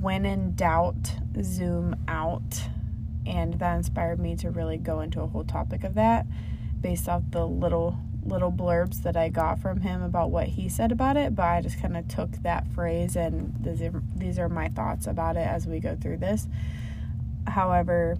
when 0.00 0.24
in 0.24 0.54
doubt, 0.54 1.14
zoom 1.42 1.96
out. 2.08 2.62
And 3.26 3.54
that 3.54 3.76
inspired 3.76 4.18
me 4.18 4.36
to 4.36 4.50
really 4.50 4.76
go 4.76 5.00
into 5.00 5.22
a 5.22 5.26
whole 5.26 5.44
topic 5.44 5.82
of 5.82 5.94
that 5.94 6.26
based 6.80 7.08
off 7.08 7.22
the 7.30 7.46
little 7.46 7.98
little 8.26 8.52
blurbs 8.52 9.02
that 9.02 9.16
I 9.16 9.28
got 9.28 9.58
from 9.58 9.82
him 9.82 10.02
about 10.02 10.30
what 10.30 10.46
he 10.46 10.68
said 10.68 10.90
about 10.92 11.16
it, 11.18 11.34
but 11.34 11.42
I 11.42 11.60
just 11.60 11.78
kind 11.78 11.94
of 11.94 12.08
took 12.08 12.30
that 12.42 12.66
phrase 12.68 13.16
and 13.16 13.54
these 13.60 13.82
are, 13.82 14.02
these 14.16 14.38
are 14.38 14.48
my 14.48 14.68
thoughts 14.68 15.06
about 15.06 15.36
it 15.36 15.46
as 15.46 15.66
we 15.66 15.78
go 15.78 15.94
through 15.94 16.18
this. 16.18 16.48
However, 17.46 18.16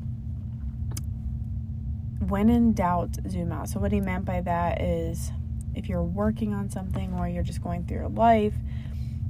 when 2.21 2.49
in 2.49 2.73
doubt, 2.73 3.16
zoom 3.28 3.52
out. 3.52 3.68
So, 3.68 3.80
what 3.80 3.92
he 3.92 4.00
meant 4.00 4.25
by 4.25 4.40
that 4.42 4.80
is 4.80 5.33
if 5.75 5.88
you're 5.88 6.02
working 6.02 6.54
on 6.54 6.71
something 6.71 7.12
or 7.14 7.28
you're 7.28 7.42
just 7.42 7.62
going 7.62 7.85
through 7.85 7.99
your 7.99 8.09
life, 8.09 8.54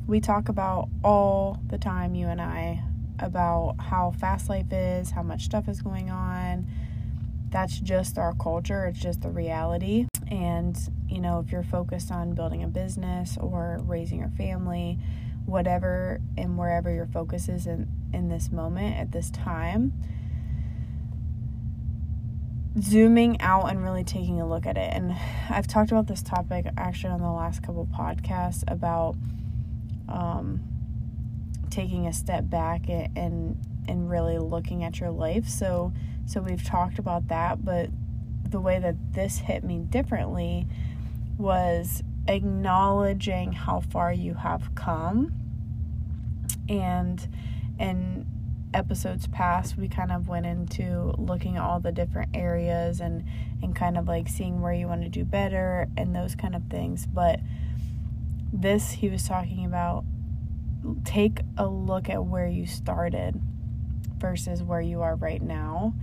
we 0.06 0.20
talk 0.20 0.48
about 0.48 0.88
all 1.02 1.60
the 1.68 1.78
time, 1.78 2.14
you 2.14 2.26
and 2.26 2.40
I, 2.40 2.82
about 3.18 3.76
how 3.78 4.12
fast 4.18 4.48
life 4.48 4.70
is, 4.70 5.10
how 5.10 5.22
much 5.22 5.44
stuff 5.44 5.68
is 5.68 5.80
going 5.80 6.10
on. 6.10 6.66
That's 7.50 7.78
just 7.78 8.18
our 8.18 8.34
culture, 8.34 8.84
it's 8.86 8.98
just 8.98 9.22
the 9.22 9.30
reality. 9.30 10.06
And, 10.28 10.76
you 11.08 11.20
know, 11.20 11.38
if 11.38 11.52
you're 11.52 11.62
focused 11.62 12.10
on 12.10 12.34
building 12.34 12.62
a 12.62 12.68
business 12.68 13.38
or 13.40 13.80
raising 13.84 14.18
your 14.18 14.30
family, 14.30 14.98
whatever 15.46 16.20
and 16.36 16.58
wherever 16.58 16.92
your 16.92 17.06
focus 17.06 17.48
is 17.48 17.66
in, 17.66 17.88
in 18.12 18.28
this 18.28 18.50
moment 18.50 18.96
at 18.96 19.12
this 19.12 19.30
time, 19.30 19.92
zooming 22.80 23.40
out 23.40 23.70
and 23.70 23.82
really 23.82 24.04
taking 24.04 24.40
a 24.40 24.48
look 24.48 24.66
at 24.66 24.76
it. 24.76 24.92
And 24.92 25.14
I've 25.48 25.66
talked 25.66 25.90
about 25.90 26.06
this 26.06 26.22
topic 26.22 26.66
actually 26.76 27.12
on 27.12 27.20
the 27.20 27.30
last 27.30 27.62
couple 27.62 27.86
podcasts 27.86 28.64
about 28.66 29.16
um, 30.08 30.62
taking 31.70 32.06
a 32.06 32.12
step 32.12 32.48
back 32.48 32.88
and 32.88 33.58
and 33.86 34.08
really 34.08 34.38
looking 34.38 34.82
at 34.82 34.98
your 35.00 35.10
life. 35.10 35.48
So 35.48 35.92
so 36.26 36.40
we've 36.40 36.64
talked 36.64 36.98
about 36.98 37.28
that, 37.28 37.64
but 37.64 37.90
the 38.48 38.60
way 38.60 38.78
that 38.78 38.96
this 39.12 39.38
hit 39.38 39.62
me 39.64 39.78
differently 39.78 40.66
was 41.36 42.02
acknowledging 42.26 43.52
how 43.52 43.80
far 43.80 44.12
you 44.12 44.34
have 44.34 44.74
come 44.74 45.32
and 46.68 47.28
and 47.78 48.26
episodes 48.74 49.28
past 49.28 49.78
we 49.78 49.88
kind 49.88 50.10
of 50.10 50.28
went 50.28 50.44
into 50.44 51.14
looking 51.16 51.56
at 51.56 51.62
all 51.62 51.78
the 51.80 51.92
different 51.92 52.28
areas 52.34 53.00
and 53.00 53.24
and 53.62 53.74
kind 53.74 53.96
of 53.96 54.08
like 54.08 54.28
seeing 54.28 54.60
where 54.60 54.72
you 54.72 54.86
want 54.86 55.02
to 55.02 55.08
do 55.08 55.24
better 55.24 55.88
and 55.96 56.14
those 56.14 56.34
kind 56.34 56.54
of 56.54 56.62
things. 56.68 57.06
But 57.06 57.40
this 58.52 58.92
he 58.92 59.08
was 59.08 59.26
talking 59.26 59.64
about 59.64 60.04
take 61.04 61.40
a 61.56 61.66
look 61.66 62.10
at 62.10 62.24
where 62.24 62.46
you 62.46 62.66
started 62.66 63.40
versus 64.18 64.62
where 64.62 64.80
you 64.80 65.02
are 65.02 65.14
right 65.16 65.40
now 65.40 65.94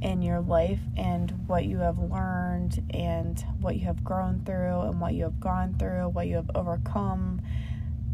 in 0.00 0.22
your 0.22 0.40
life 0.40 0.80
and 0.96 1.30
what 1.46 1.64
you 1.64 1.78
have 1.78 1.98
learned 1.98 2.82
and 2.90 3.44
what 3.60 3.76
you 3.76 3.84
have 3.86 4.02
grown 4.02 4.42
through 4.44 4.80
and 4.82 5.00
what 5.00 5.14
you 5.14 5.24
have 5.24 5.38
gone 5.40 5.74
through, 5.78 6.08
what 6.08 6.26
you 6.26 6.36
have 6.36 6.50
overcome, 6.54 7.42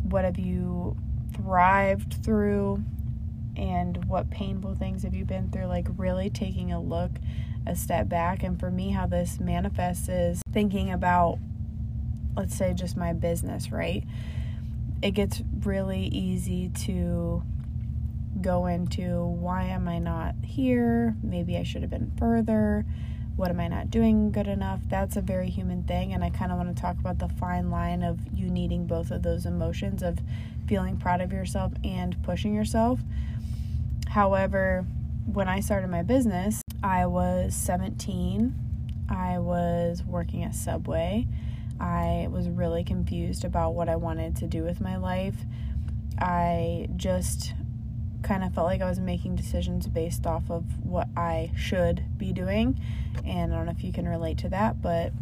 what 0.03 0.25
have 0.25 0.39
you 0.39 0.97
thrived 1.33 2.25
through 2.25 2.83
and 3.57 4.05
what 4.05 4.31
painful 4.31 4.75
things 4.75 5.03
have 5.03 5.15
you 5.15 5.25
been 5.25 5.51
through 5.51 5.67
like 5.67 5.87
really 5.97 6.31
taking 6.31 6.73
a 6.73 6.81
look 6.81 7.13
a 7.67 7.75
step 7.75 8.09
back? 8.09 8.43
And 8.43 8.59
for 8.59 8.71
me 8.71 8.91
how 8.91 9.07
this 9.07 9.41
manifests 9.41 10.09
is 10.09 10.43
thinking 10.53 10.91
about 10.91 11.39
let's 12.37 12.55
say 12.55 12.75
just 12.75 12.97
my 12.97 13.13
business 13.13 13.73
right? 13.73 14.05
It 15.03 15.13
gets 15.13 15.43
really 15.63 16.07
easy 16.07 16.71
to 16.87 17.43
go 18.41 18.67
into 18.67 19.25
why 19.25 19.65
am 19.65 19.89
i 19.89 19.99
not 19.99 20.35
here? 20.45 21.17
Maybe 21.23 21.57
i 21.57 21.63
should 21.63 21.83
have 21.83 21.91
been 21.91 22.13
further. 22.19 22.85
What 23.37 23.51
am 23.51 23.61
i 23.61 23.69
not 23.69 23.91
doing 23.91 24.31
good 24.31 24.47
enough? 24.47 24.81
That's 24.89 25.17
a 25.17 25.23
very 25.23 25.49
human 25.49 25.85
thing 25.85 26.13
and 26.13 26.23
i 26.23 26.31
kind 26.31 26.53
of 26.53 26.59
want 26.59 26.75
to 26.75 26.81
talk 26.81 26.99
about 26.99 27.19
the 27.19 27.29
fine 27.29 27.71
line 27.71 28.03
of 28.03 28.19
you 28.35 28.49
needing 28.49 28.87
both 28.87 29.11
of 29.11 29.23
those 29.23 29.47
emotions 29.47 30.03
of 30.03 30.19
feeling 30.67 30.97
proud 30.97 31.21
of 31.21 31.33
yourself 31.33 31.73
and 31.85 32.21
pushing 32.23 32.55
yourself 32.55 33.01
However, 34.09 34.85
when 35.27 35.49
I 35.49 35.61
started 35.61 35.89
my 35.89 36.03
business, 36.03 36.63
I 36.83 37.07
was 37.07 37.55
17. 37.55 38.55
I 39.09 39.39
was 39.39 40.03
working 40.05 40.43
at 40.43 40.55
Subway. 40.55 41.27
I 41.79 42.29
was 42.31 42.49
really 42.49 42.85
confused 42.85 43.45
about 43.45 43.75
what 43.75 43.89
I 43.89 43.97
wanted 43.97 44.37
to 44.37 44.47
do 44.47 44.63
with 44.63 44.81
my 44.81 44.97
life. 44.97 45.37
I 46.19 46.89
just 46.97 47.53
kind 48.23 48.43
of 48.43 48.55
felt 48.55 48.67
like 48.67 48.81
I 48.81 48.89
was 48.89 48.99
making 48.99 49.37
decisions 49.37 49.87
based 49.87 50.27
off 50.27 50.51
of 50.51 50.65
what 50.85 51.09
I 51.17 51.53
should 51.57 52.05
be 52.17 52.33
doing. 52.33 52.81
And 53.25 53.53
I 53.53 53.57
don't 53.57 53.67
know 53.67 53.73
if 53.73 53.85
you 53.85 53.93
can 53.93 54.09
relate 54.09 54.39
to 54.39 54.49
that, 54.49 54.81
but 54.81 55.13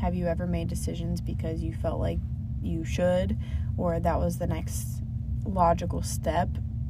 have 0.00 0.14
you 0.14 0.26
ever 0.26 0.46
made 0.46 0.68
decisions 0.68 1.20
because 1.20 1.62
you 1.62 1.74
felt 1.74 2.00
like 2.00 2.18
you 2.62 2.84
should 2.84 3.36
or 3.76 4.00
that 4.00 4.18
was 4.18 4.38
the 4.38 4.46
next 4.46 5.02
logical 5.44 6.02
step 6.02 6.48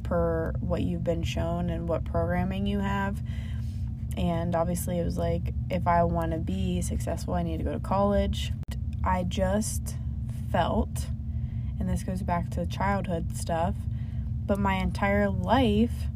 per 0.09 0.53
what 0.59 0.81
you've 0.81 1.03
been 1.03 1.21
shown 1.21 1.69
and 1.69 1.87
what 1.87 2.03
programming 2.03 2.65
you 2.65 2.79
have. 2.79 3.21
And 4.17 4.55
obviously, 4.55 4.97
it 4.97 5.05
was 5.05 5.19
like, 5.19 5.53
if 5.69 5.87
I 5.87 6.03
want 6.03 6.31
to 6.31 6.39
be 6.39 6.81
successful, 6.81 7.35
I 7.35 7.43
need 7.43 7.57
to 7.57 7.63
go 7.63 7.73
to 7.73 7.79
college. 7.79 8.51
I 9.03 9.23
just 9.23 9.95
felt, 10.51 11.05
and 11.79 11.87
this 11.87 12.03
goes 12.03 12.23
back 12.23 12.49
to 12.51 12.65
childhood 12.65 13.37
stuff, 13.37 13.75
but 14.45 14.57
my 14.57 14.73
entire 14.73 15.29
life, 15.29 16.07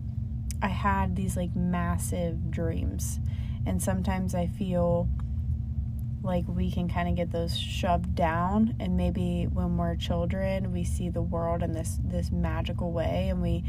I 0.61 0.69
had 0.69 1.15
these 1.15 1.37
like 1.37 1.55
massive 1.55 2.49
dreams. 2.49 3.19
And 3.65 3.81
sometimes 3.81 4.33
I 4.33 4.47
feel 4.47 5.07
like 6.23 6.45
we 6.47 6.71
can 6.71 6.89
kind 6.89 7.09
of 7.09 7.15
get 7.15 7.31
those 7.31 7.57
shoved 7.57 8.15
down 8.15 8.75
and 8.79 8.95
maybe 8.95 9.47
when 9.51 9.77
we're 9.77 9.95
children 9.95 10.71
we 10.71 10.83
see 10.83 11.09
the 11.09 11.21
world 11.21 11.61
in 11.61 11.73
this 11.73 11.99
this 12.03 12.31
magical 12.31 12.91
way 12.91 13.27
and 13.29 13.41
we 13.41 13.63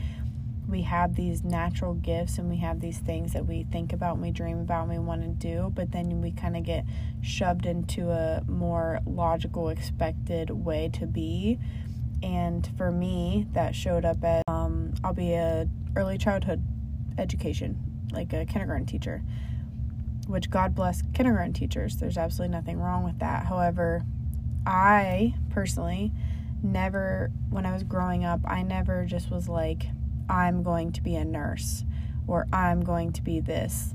we 0.68 0.82
have 0.82 1.14
these 1.14 1.44
natural 1.44 1.94
gifts 1.94 2.38
and 2.38 2.49
we 2.49 2.56
have 2.56 2.80
these 2.80 2.99
things 2.99 3.32
that 3.34 3.44
we 3.44 3.64
think 3.64 3.92
about 3.92 4.14
and 4.14 4.23
we 4.23 4.30
dream 4.30 4.61
about 4.61 4.82
and 4.84 4.92
we 4.92 4.99
want 4.99 5.20
to 5.20 5.28
do 5.28 5.70
but 5.75 5.90
then 5.92 6.23
we 6.23 6.30
kind 6.30 6.56
of 6.56 6.62
get 6.62 6.84
shoved 7.23 7.66
into 7.66 8.11
a 8.11 8.42
more 8.46 9.00
logical 9.06 9.68
expected 9.68 10.50
way 10.50 10.88
to 10.92 11.06
be. 11.06 11.58
And 12.23 12.66
for 12.78 12.90
me 12.90 13.46
that 13.52 13.75
showed 13.75 14.06
up 14.06 14.25
as 14.25 14.42
um, 14.49 14.94
i'll 15.04 15.12
be 15.12 15.34
a 15.34 15.68
early 15.96 16.16
childhood 16.16 16.64
education 17.18 17.76
like 18.12 18.32
a 18.32 18.46
kindergarten 18.46 18.87
teacher 18.87 19.23
which 20.26 20.50
God 20.50 20.75
bless 20.75 21.02
kindergarten 21.12 21.52
teachers. 21.52 21.97
There's 21.97 22.19
absolutely 22.19 22.57
nothing 22.57 22.78
wrong 22.78 23.04
with 23.04 23.19
that. 23.19 23.47
However, 23.47 24.02
I 24.66 25.35
personally 25.50 26.12
never, 26.62 27.31
when 27.50 27.66
I 27.66 27.73
was 27.73 27.83
growing 27.83 28.25
up, 28.25 28.40
I 28.45 28.62
never 28.62 29.04
just 29.04 29.31
was 29.31 29.49
like, 29.49 29.87
I'm 30.28 30.62
going 30.62 30.93
to 30.93 31.02
be 31.02 31.16
a 31.16 31.25
nurse 31.25 31.85
or 32.26 32.47
I'm 32.52 32.83
going 32.83 33.12
to 33.12 33.23
be 33.23 33.40
this. 33.40 33.95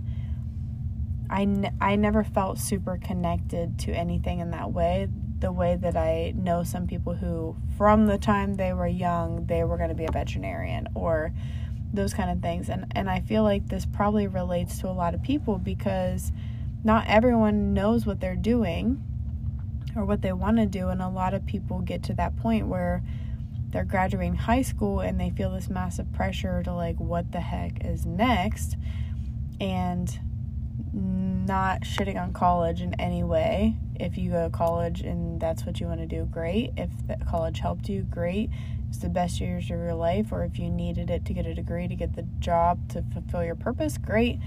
I, 1.30 1.42
n- 1.42 1.76
I 1.82 1.96
never 1.96 2.24
felt 2.24 2.60
super 2.60 3.00
connected 3.02 3.80
to 3.80 3.92
anything 3.92 4.40
in 4.40 4.52
that 4.52 4.72
way, 4.72 5.08
the 5.40 5.52
way 5.52 5.76
that 5.76 5.96
I 5.96 6.34
know 6.36 6.64
some 6.64 6.88
people 6.88 7.16
who, 7.16 7.56
from 7.78 8.08
the 8.08 8.18
time 8.18 8.56
they 8.56 8.74
were 8.74 8.88
young, 8.88 9.46
they 9.46 9.64
were 9.64 9.78
going 9.78 9.90
to 9.90 9.96
be 9.96 10.06
a 10.06 10.12
veterinarian 10.12 10.88
or 10.96 11.34
those 11.93 12.13
kind 12.13 12.29
of 12.29 12.41
things. 12.41 12.69
And 12.69 12.86
and 12.96 13.10
I 13.10 13.22
feel 13.22 13.43
like 13.43 13.67
this 13.67 13.86
probably 13.86 14.27
relates 14.27 14.79
to 14.79 14.88
a 14.88 14.91
lot 14.91 15.13
of 15.13 15.22
people 15.22 15.58
because 15.58 16.31
not 16.84 17.05
everyone 17.08 17.74
knows 17.74 18.05
what 18.05 18.19
they're 18.19 18.36
doing 18.36 19.03
or 19.96 20.05
what 20.05 20.22
they 20.22 20.31
want 20.31 20.58
to 20.58 20.65
do 20.65 20.89
and 20.89 21.01
a 21.01 21.10
lot 21.10 21.34
of 21.34 21.46
people 21.46 21.79
get 21.79 22.03
to 22.03 22.13
that 22.13 22.38
point 22.38 22.67
where 22.67 23.03
they're 23.72 23.84
graduating 23.84 24.36
high 24.36 24.62
school 24.62 25.00
and 25.00 25.19
they 25.19 25.29
feel 25.29 25.51
this 25.51 25.69
massive 25.69 26.12
pressure 26.13 26.63
to 26.63 26.74
like 26.74 26.98
what 26.98 27.31
the 27.31 27.39
heck 27.39 27.86
is 27.86 28.05
next 28.05 28.77
and 29.60 30.19
not 30.93 31.81
shitting 31.81 32.19
on 32.19 32.34
college 32.34 32.81
in 32.81 32.93
any 33.00 33.24
way. 33.24 33.75
If 34.00 34.17
you 34.17 34.31
go 34.31 34.50
to 34.50 34.50
college 34.50 35.01
and 35.01 35.39
that's 35.39 35.65
what 35.65 35.79
you 35.79 35.88
want 35.88 36.00
to 36.00 36.08
do, 36.08 36.25
great. 36.25 36.72
If 36.77 36.89
college 37.27 37.60
helped 37.60 37.89
you, 37.89 38.03
great 38.03 38.50
was 38.89 39.00
the 39.00 39.10
best 39.10 39.39
years 39.39 39.65
of 39.65 39.69
your 39.69 39.93
life, 39.93 40.31
or 40.31 40.43
if 40.43 40.60
you 40.60 40.69
needed 40.69 41.10
it 41.10 41.25
to 41.25 41.34
get 41.34 41.46
a 41.46 41.53
degree 41.53 41.88
to 41.88 41.96
get 41.96 42.15
the 42.15 42.24
job 42.39 42.89
to 42.89 43.03
fulfill 43.13 43.43
your 43.43 43.55
purpose, 43.55 43.98
great. 43.98 44.39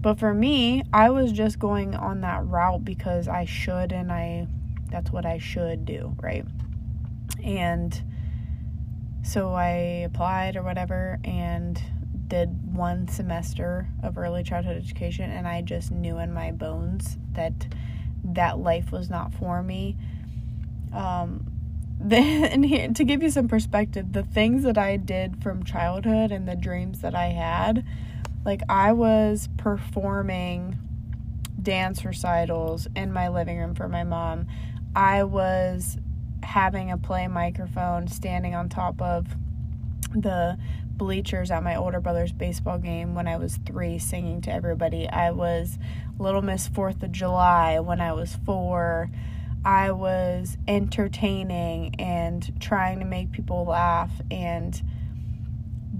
But 0.00 0.18
for 0.18 0.32
me, 0.32 0.82
I 0.92 1.10
was 1.10 1.32
just 1.32 1.58
going 1.58 1.94
on 1.94 2.20
that 2.20 2.46
route 2.46 2.84
because 2.84 3.26
I 3.26 3.44
should 3.44 3.92
and 3.92 4.12
I 4.12 4.46
that's 4.88 5.10
what 5.10 5.26
I 5.26 5.38
should 5.38 5.84
do, 5.84 6.14
right? 6.22 6.44
And 7.42 8.00
so 9.24 9.52
I 9.52 10.04
applied 10.04 10.56
or 10.56 10.62
whatever 10.62 11.18
and 11.24 11.80
did 12.28 12.76
one 12.76 13.08
semester 13.08 13.88
of 14.02 14.16
early 14.18 14.42
childhood 14.42 14.76
education 14.76 15.30
and 15.30 15.46
I 15.46 15.62
just 15.62 15.90
knew 15.90 16.18
in 16.18 16.32
my 16.32 16.52
bones 16.52 17.16
that 17.32 17.52
that 18.22 18.58
life 18.58 18.92
was 18.92 19.10
not 19.10 19.32
for 19.34 19.62
me. 19.62 19.96
Um, 20.92 21.55
and 22.10 22.64
here, 22.64 22.88
to 22.88 23.04
give 23.04 23.22
you 23.22 23.30
some 23.30 23.48
perspective, 23.48 24.12
the 24.12 24.22
things 24.22 24.62
that 24.64 24.78
I 24.78 24.96
did 24.96 25.42
from 25.42 25.64
childhood 25.64 26.30
and 26.30 26.46
the 26.48 26.56
dreams 26.56 27.00
that 27.00 27.14
I 27.14 27.26
had, 27.28 27.84
like 28.44 28.62
I 28.68 28.92
was 28.92 29.48
performing 29.56 30.78
dance 31.60 32.04
recitals 32.04 32.86
in 32.94 33.12
my 33.12 33.28
living 33.28 33.58
room 33.58 33.74
for 33.74 33.88
my 33.88 34.04
mom. 34.04 34.46
I 34.94 35.24
was 35.24 35.96
having 36.42 36.90
a 36.90 36.96
play 36.98 37.26
microphone 37.26 38.06
standing 38.06 38.54
on 38.54 38.68
top 38.68 39.02
of 39.02 39.26
the 40.14 40.56
bleachers 40.90 41.50
at 41.50 41.62
my 41.62 41.76
older 41.76 42.00
brother's 42.00 42.32
baseball 42.32 42.78
game 42.78 43.14
when 43.14 43.26
I 43.26 43.36
was 43.36 43.58
three, 43.66 43.98
singing 43.98 44.40
to 44.42 44.52
everybody. 44.52 45.08
I 45.08 45.30
was 45.30 45.78
Little 46.18 46.42
Miss 46.42 46.68
Fourth 46.68 47.02
of 47.02 47.12
July 47.12 47.80
when 47.80 48.00
I 48.00 48.12
was 48.12 48.38
four. 48.46 49.10
I 49.66 49.90
was 49.90 50.56
entertaining 50.68 51.96
and 51.98 52.60
trying 52.60 53.00
to 53.00 53.04
make 53.04 53.32
people 53.32 53.64
laugh 53.64 54.12
and 54.30 54.80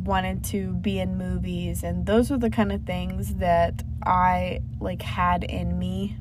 wanted 0.04 0.44
to 0.44 0.74
be 0.74 1.00
in 1.00 1.18
movies. 1.18 1.82
And 1.82 2.06
those 2.06 2.30
were 2.30 2.38
the 2.38 2.48
kind 2.48 2.70
of 2.70 2.84
things 2.84 3.34
that 3.34 3.82
I 4.04 4.60
like 4.78 5.02
had 5.02 5.42
in 5.42 5.80
me. 5.80 6.16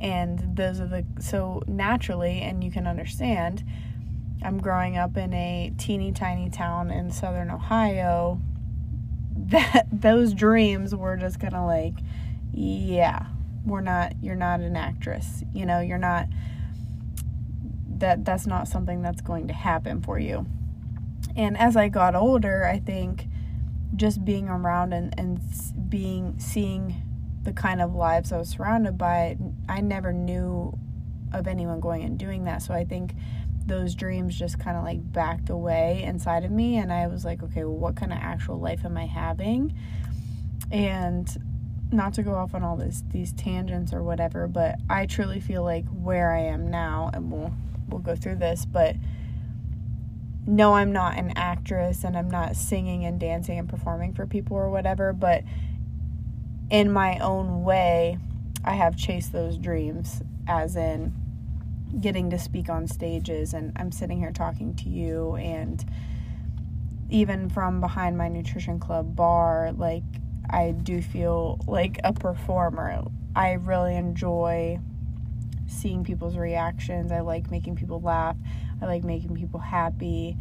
And 0.00 0.56
those 0.56 0.80
are 0.80 0.86
the 0.86 1.04
so 1.20 1.62
naturally 1.66 2.40
and 2.40 2.64
you 2.64 2.70
can 2.70 2.86
understand 2.86 3.62
I'm 4.42 4.58
growing 4.58 4.96
up 4.96 5.16
in 5.18 5.34
a 5.34 5.72
teeny 5.76 6.10
tiny 6.10 6.48
town 6.48 6.90
in 6.90 7.12
southern 7.12 7.50
Ohio 7.50 8.40
that 9.36 9.86
those 9.92 10.32
dreams 10.32 10.94
were 10.94 11.18
just 11.18 11.38
kind 11.38 11.54
of 11.54 11.66
like 11.66 11.94
yeah 12.52 13.26
we're 13.64 13.82
not 13.82 14.14
you're 14.22 14.34
not 14.34 14.60
an 14.60 14.74
actress. 14.74 15.44
You 15.52 15.66
know 15.66 15.80
you're 15.80 15.98
not 15.98 16.28
that 18.02 18.24
that's 18.24 18.48
not 18.48 18.66
something 18.66 19.00
that's 19.00 19.20
going 19.20 19.46
to 19.46 19.54
happen 19.54 20.02
for 20.02 20.18
you. 20.18 20.44
And 21.36 21.56
as 21.56 21.76
I 21.76 21.88
got 21.88 22.14
older 22.14 22.66
I 22.66 22.80
think 22.80 23.26
just 23.94 24.24
being 24.24 24.48
around 24.48 24.92
and, 24.92 25.14
and 25.16 25.40
being 25.88 26.34
seeing 26.38 27.00
the 27.44 27.52
kind 27.52 27.80
of 27.80 27.94
lives 27.94 28.32
I 28.32 28.38
was 28.38 28.48
surrounded 28.48 28.98
by 28.98 29.38
I 29.68 29.80
never 29.80 30.12
knew 30.12 30.76
of 31.32 31.46
anyone 31.46 31.80
going 31.80 32.02
and 32.02 32.18
doing 32.18 32.44
that. 32.44 32.60
So 32.62 32.74
I 32.74 32.84
think 32.84 33.14
those 33.64 33.94
dreams 33.94 34.36
just 34.36 34.58
kind 34.58 34.76
of 34.76 34.82
like 34.82 35.12
backed 35.12 35.48
away 35.48 36.02
inside 36.02 36.44
of 36.44 36.50
me 36.50 36.78
and 36.78 36.92
I 36.92 37.06
was 37.06 37.24
like 37.24 37.40
okay 37.44 37.62
well, 37.62 37.76
what 37.76 37.94
kind 37.94 38.12
of 38.12 38.18
actual 38.20 38.58
life 38.58 38.84
am 38.84 38.96
I 38.96 39.06
having? 39.06 39.74
And 40.72 41.28
not 41.92 42.14
to 42.14 42.24
go 42.24 42.34
off 42.34 42.52
on 42.52 42.64
all 42.64 42.76
this 42.76 43.04
these 43.12 43.32
tangents 43.32 43.92
or 43.92 44.02
whatever 44.02 44.48
but 44.48 44.76
I 44.90 45.06
truly 45.06 45.38
feel 45.38 45.62
like 45.62 45.84
where 45.88 46.32
I 46.32 46.40
am 46.40 46.68
now 46.68 47.10
and 47.14 47.30
we'll 47.30 47.52
we'll 47.92 48.02
go 48.02 48.16
through 48.16 48.36
this 48.36 48.64
but 48.64 48.96
no 50.46 50.74
I'm 50.74 50.92
not 50.92 51.16
an 51.18 51.32
actress 51.36 52.04
and 52.04 52.16
I'm 52.16 52.30
not 52.30 52.56
singing 52.56 53.04
and 53.04 53.20
dancing 53.20 53.58
and 53.58 53.68
performing 53.68 54.14
for 54.14 54.26
people 54.26 54.56
or 54.56 54.70
whatever 54.70 55.12
but 55.12 55.44
in 56.70 56.90
my 56.90 57.18
own 57.18 57.62
way 57.62 58.18
I 58.64 58.74
have 58.74 58.96
chased 58.96 59.32
those 59.32 59.58
dreams 59.58 60.22
as 60.48 60.76
in 60.76 61.12
getting 62.00 62.30
to 62.30 62.38
speak 62.38 62.68
on 62.68 62.88
stages 62.88 63.52
and 63.52 63.72
I'm 63.76 63.92
sitting 63.92 64.18
here 64.18 64.32
talking 64.32 64.74
to 64.76 64.88
you 64.88 65.36
and 65.36 65.84
even 67.10 67.50
from 67.50 67.80
behind 67.80 68.16
my 68.16 68.28
nutrition 68.28 68.80
club 68.80 69.14
bar 69.14 69.72
like 69.76 70.02
I 70.52 70.72
do 70.72 71.00
feel 71.00 71.58
like 71.66 71.98
a 72.04 72.12
performer. 72.12 73.04
I 73.34 73.52
really 73.52 73.96
enjoy 73.96 74.80
seeing 75.72 76.04
people's 76.04 76.36
reactions. 76.36 77.10
I 77.12 77.20
like 77.20 77.50
making 77.50 77.76
people 77.76 78.00
laugh. 78.00 78.36
I 78.80 78.86
like 78.86 79.04
making 79.04 79.34
people 79.34 79.60
happy. 79.60 80.36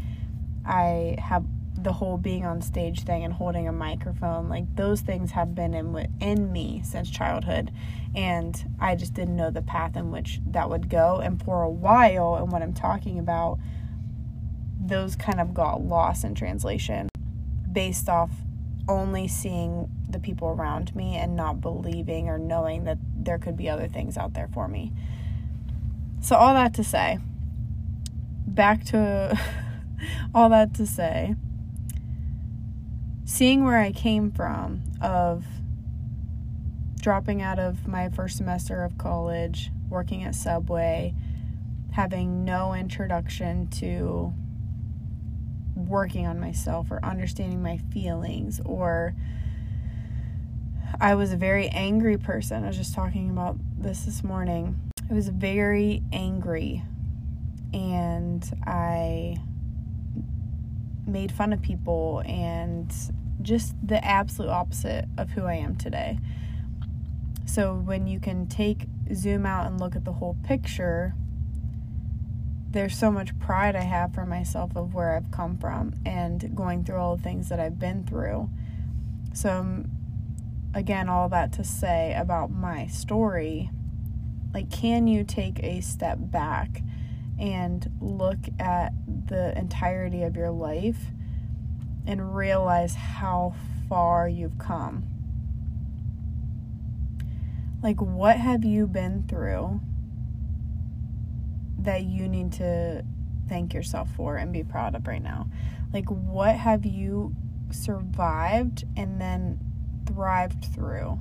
I 0.65 1.15
have 1.20 1.46
the 1.78 1.94
whole 1.94 2.17
being 2.17 2.46
on 2.46 2.62
stage 2.62 3.04
thing 3.04 3.24
and 3.24 3.34
holding 3.34 3.67
a 3.67 3.72
microphone 3.72 4.50
like 4.50 4.76
those 4.76 5.02
things 5.02 5.32
have 5.32 5.56
been 5.56 5.74
in 5.74 5.96
in 6.20 6.52
me 6.52 6.82
since 6.84 7.10
childhood 7.10 7.72
and 8.13 8.76
I 8.80 8.96
just 8.96 9.13
didn't 9.13 9.38
know 9.38 9.50
the 9.50 9.62
path 9.62 9.96
in 9.96 10.12
which 10.12 10.41
that 10.48 10.70
would 10.70 10.89
go 10.89 11.22
and 11.24 11.41
for 11.41 11.63
a 11.63 11.70
while 11.70 12.36
and 12.36 12.52
what 12.52 12.62
I'm 12.62 12.74
talking 12.74 13.17
about 13.17 13.58
those 14.80 15.15
kind 15.15 15.39
of 15.39 15.54
got 15.54 15.82
lost 15.82 16.26
in 16.26 16.36
translation 16.36 17.10
based 17.72 18.10
off 18.10 18.32
only 18.88 19.28
seeing 19.28 19.89
the 20.10 20.20
people 20.20 20.50
around 20.50 20.96
me 20.96 21.15
and 21.15 21.36
not 21.36 21.62
believing 21.62 22.28
or 22.28 22.38
knowing 22.38 22.84
that 22.84 22.98
there 23.15 23.38
could 23.38 23.56
be 23.56 23.70
other 23.70 23.88
things 23.88 24.17
out 24.17 24.34
there 24.34 24.50
for 24.54 24.67
me. 24.67 24.91
So 26.21 26.36
all 26.36 26.53
that 26.53 26.73
to 26.75 26.84
say 26.84 27.19
back 28.47 28.84
to 28.84 29.39
all 30.36 30.49
that 30.49 30.73
to 30.75 30.86
say 30.86 31.36
seeing 33.25 33.63
where 33.63 33.77
I 33.77 33.91
came 33.91 34.29
from 34.29 34.84
of 35.01 35.45
dropping 36.99 37.41
out 37.41 37.60
of 37.60 37.88
my 37.88 38.10
first 38.10 38.38
semester 38.38 38.84
of 38.84 38.97
college, 38.97 39.71
working 39.89 40.23
at 40.23 40.36
Subway, 40.36 41.15
having 41.93 42.43
no 42.45 42.73
introduction 42.73 43.67
to 43.67 44.34
working 45.75 46.27
on 46.27 46.39
myself 46.39 46.91
or 46.91 47.03
understanding 47.03 47.63
my 47.63 47.77
feelings 47.77 48.60
or 48.65 49.15
I 50.99 51.15
was 51.15 51.31
a 51.31 51.38
very 51.38 51.69
angry 51.69 52.17
person. 52.17 52.63
I 52.63 52.67
was 52.67 52.77
just 52.77 52.93
talking 52.93 53.29
about 53.29 53.57
this 53.77 54.03
this 54.03 54.23
morning. 54.23 54.90
I 55.12 55.13
was 55.13 55.28
very 55.28 56.02
angry 56.13 56.84
and 57.74 58.50
I 58.65 59.36
made 61.06 61.34
fun 61.34 61.52
of 61.52 61.62
people 61.62 62.24
and 62.26 62.89
just 63.41 63.76
the 63.86 64.04
absolute 64.06 64.47
opposite 64.47 65.10
of 65.17 65.32
who 65.32 65.43
I 65.43 65.56
am 65.56 65.76
today. 65.76 66.17
So 67.45 67.74
when 67.76 68.08
you 68.08 68.21
can 68.21 68.47
take 68.47 68.86
zoom 69.13 69.45
out 69.45 69.67
and 69.67 69.82
look 69.82 69.97
at 69.97 70.06
the 70.06 70.13
whole 70.13 70.38
picture, 70.45 71.13
there's 72.69 72.97
so 72.97 73.12
much 73.12 73.38
pride 73.38 73.76
I 73.76 73.82
have 73.82 74.13
for 74.13 74.26
myself 74.26 74.78
of 74.78 74.93
where 74.93 75.17
I've 75.17 75.30
come 75.30 75.58
from 75.58 75.93
and 76.06 76.56
going 76.56 76.86
through 76.86 76.95
all 76.95 77.17
the 77.17 77.24
things 77.24 77.50
that 77.50 77.60
I've 77.60 77.78
been 77.78 78.06
through. 78.06 78.50
So 79.34 79.84
again, 80.74 81.10
all 81.10 81.28
that 81.28 81.52
to 81.54 81.65
say 81.65 82.15
about 82.17 82.50
my 82.50 82.88
story, 82.88 83.71
like 84.53 84.69
can 84.69 85.07
you 85.07 85.23
take 85.23 85.59
a 85.63 85.81
step 85.81 86.17
back 86.19 86.81
and 87.39 87.91
look 87.99 88.37
at 88.59 88.93
the 89.27 89.57
entirety 89.57 90.21
of 90.21 90.35
your 90.35 90.51
life 90.51 91.07
and 92.05 92.35
realize 92.35 92.95
how 92.95 93.55
far 93.89 94.27
you've 94.29 94.57
come. 94.57 95.07
Like, 97.81 97.99
what 97.99 98.37
have 98.37 98.63
you 98.63 98.85
been 98.85 99.25
through 99.27 99.81
that 101.79 102.03
you 102.03 102.27
need 102.27 102.53
to 102.53 103.03
thank 103.49 103.73
yourself 103.73 104.07
for 104.15 104.37
and 104.37 104.53
be 104.53 104.63
proud 104.63 104.93
of 104.93 105.07
right 105.07 105.21
now? 105.21 105.47
Like, 105.91 106.05
what 106.09 106.55
have 106.55 106.85
you 106.85 107.35
survived 107.71 108.83
and 108.95 109.19
then 109.19 109.59
thrived 110.05 110.65
through 110.65 111.19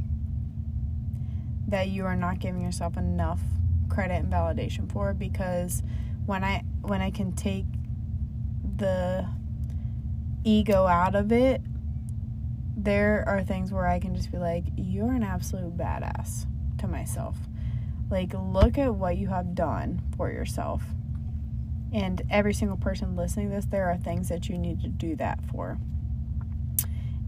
that 1.70 1.88
you 1.88 2.04
are 2.04 2.16
not 2.16 2.38
giving 2.38 2.60
yourself 2.60 2.96
enough 2.96 3.40
credit 3.88 4.14
and 4.14 4.32
validation 4.32 4.90
for? 4.90 5.14
Because 5.14 5.82
when 6.26 6.44
I 6.44 6.64
when 6.82 7.00
I 7.00 7.10
can 7.10 7.32
take 7.32 7.66
the 8.76 9.26
ego 10.44 10.86
out 10.86 11.14
of 11.14 11.32
it, 11.32 11.60
there 12.76 13.24
are 13.26 13.42
things 13.42 13.72
where 13.72 13.86
I 13.86 13.98
can 13.98 14.14
just 14.14 14.32
be 14.32 14.38
like, 14.38 14.64
you're 14.76 15.12
an 15.12 15.22
absolute 15.22 15.76
badass 15.76 16.46
to 16.78 16.88
myself. 16.88 17.36
Like, 18.10 18.32
look 18.34 18.78
at 18.78 18.94
what 18.94 19.16
you 19.18 19.28
have 19.28 19.54
done 19.54 20.02
for 20.16 20.30
yourself. 20.30 20.82
And 21.92 22.22
every 22.30 22.54
single 22.54 22.76
person 22.76 23.16
listening 23.16 23.50
to 23.50 23.56
this, 23.56 23.66
there 23.66 23.88
are 23.90 23.96
things 23.96 24.28
that 24.28 24.48
you 24.48 24.56
need 24.56 24.80
to 24.82 24.88
do 24.88 25.16
that 25.16 25.40
for. 25.50 25.78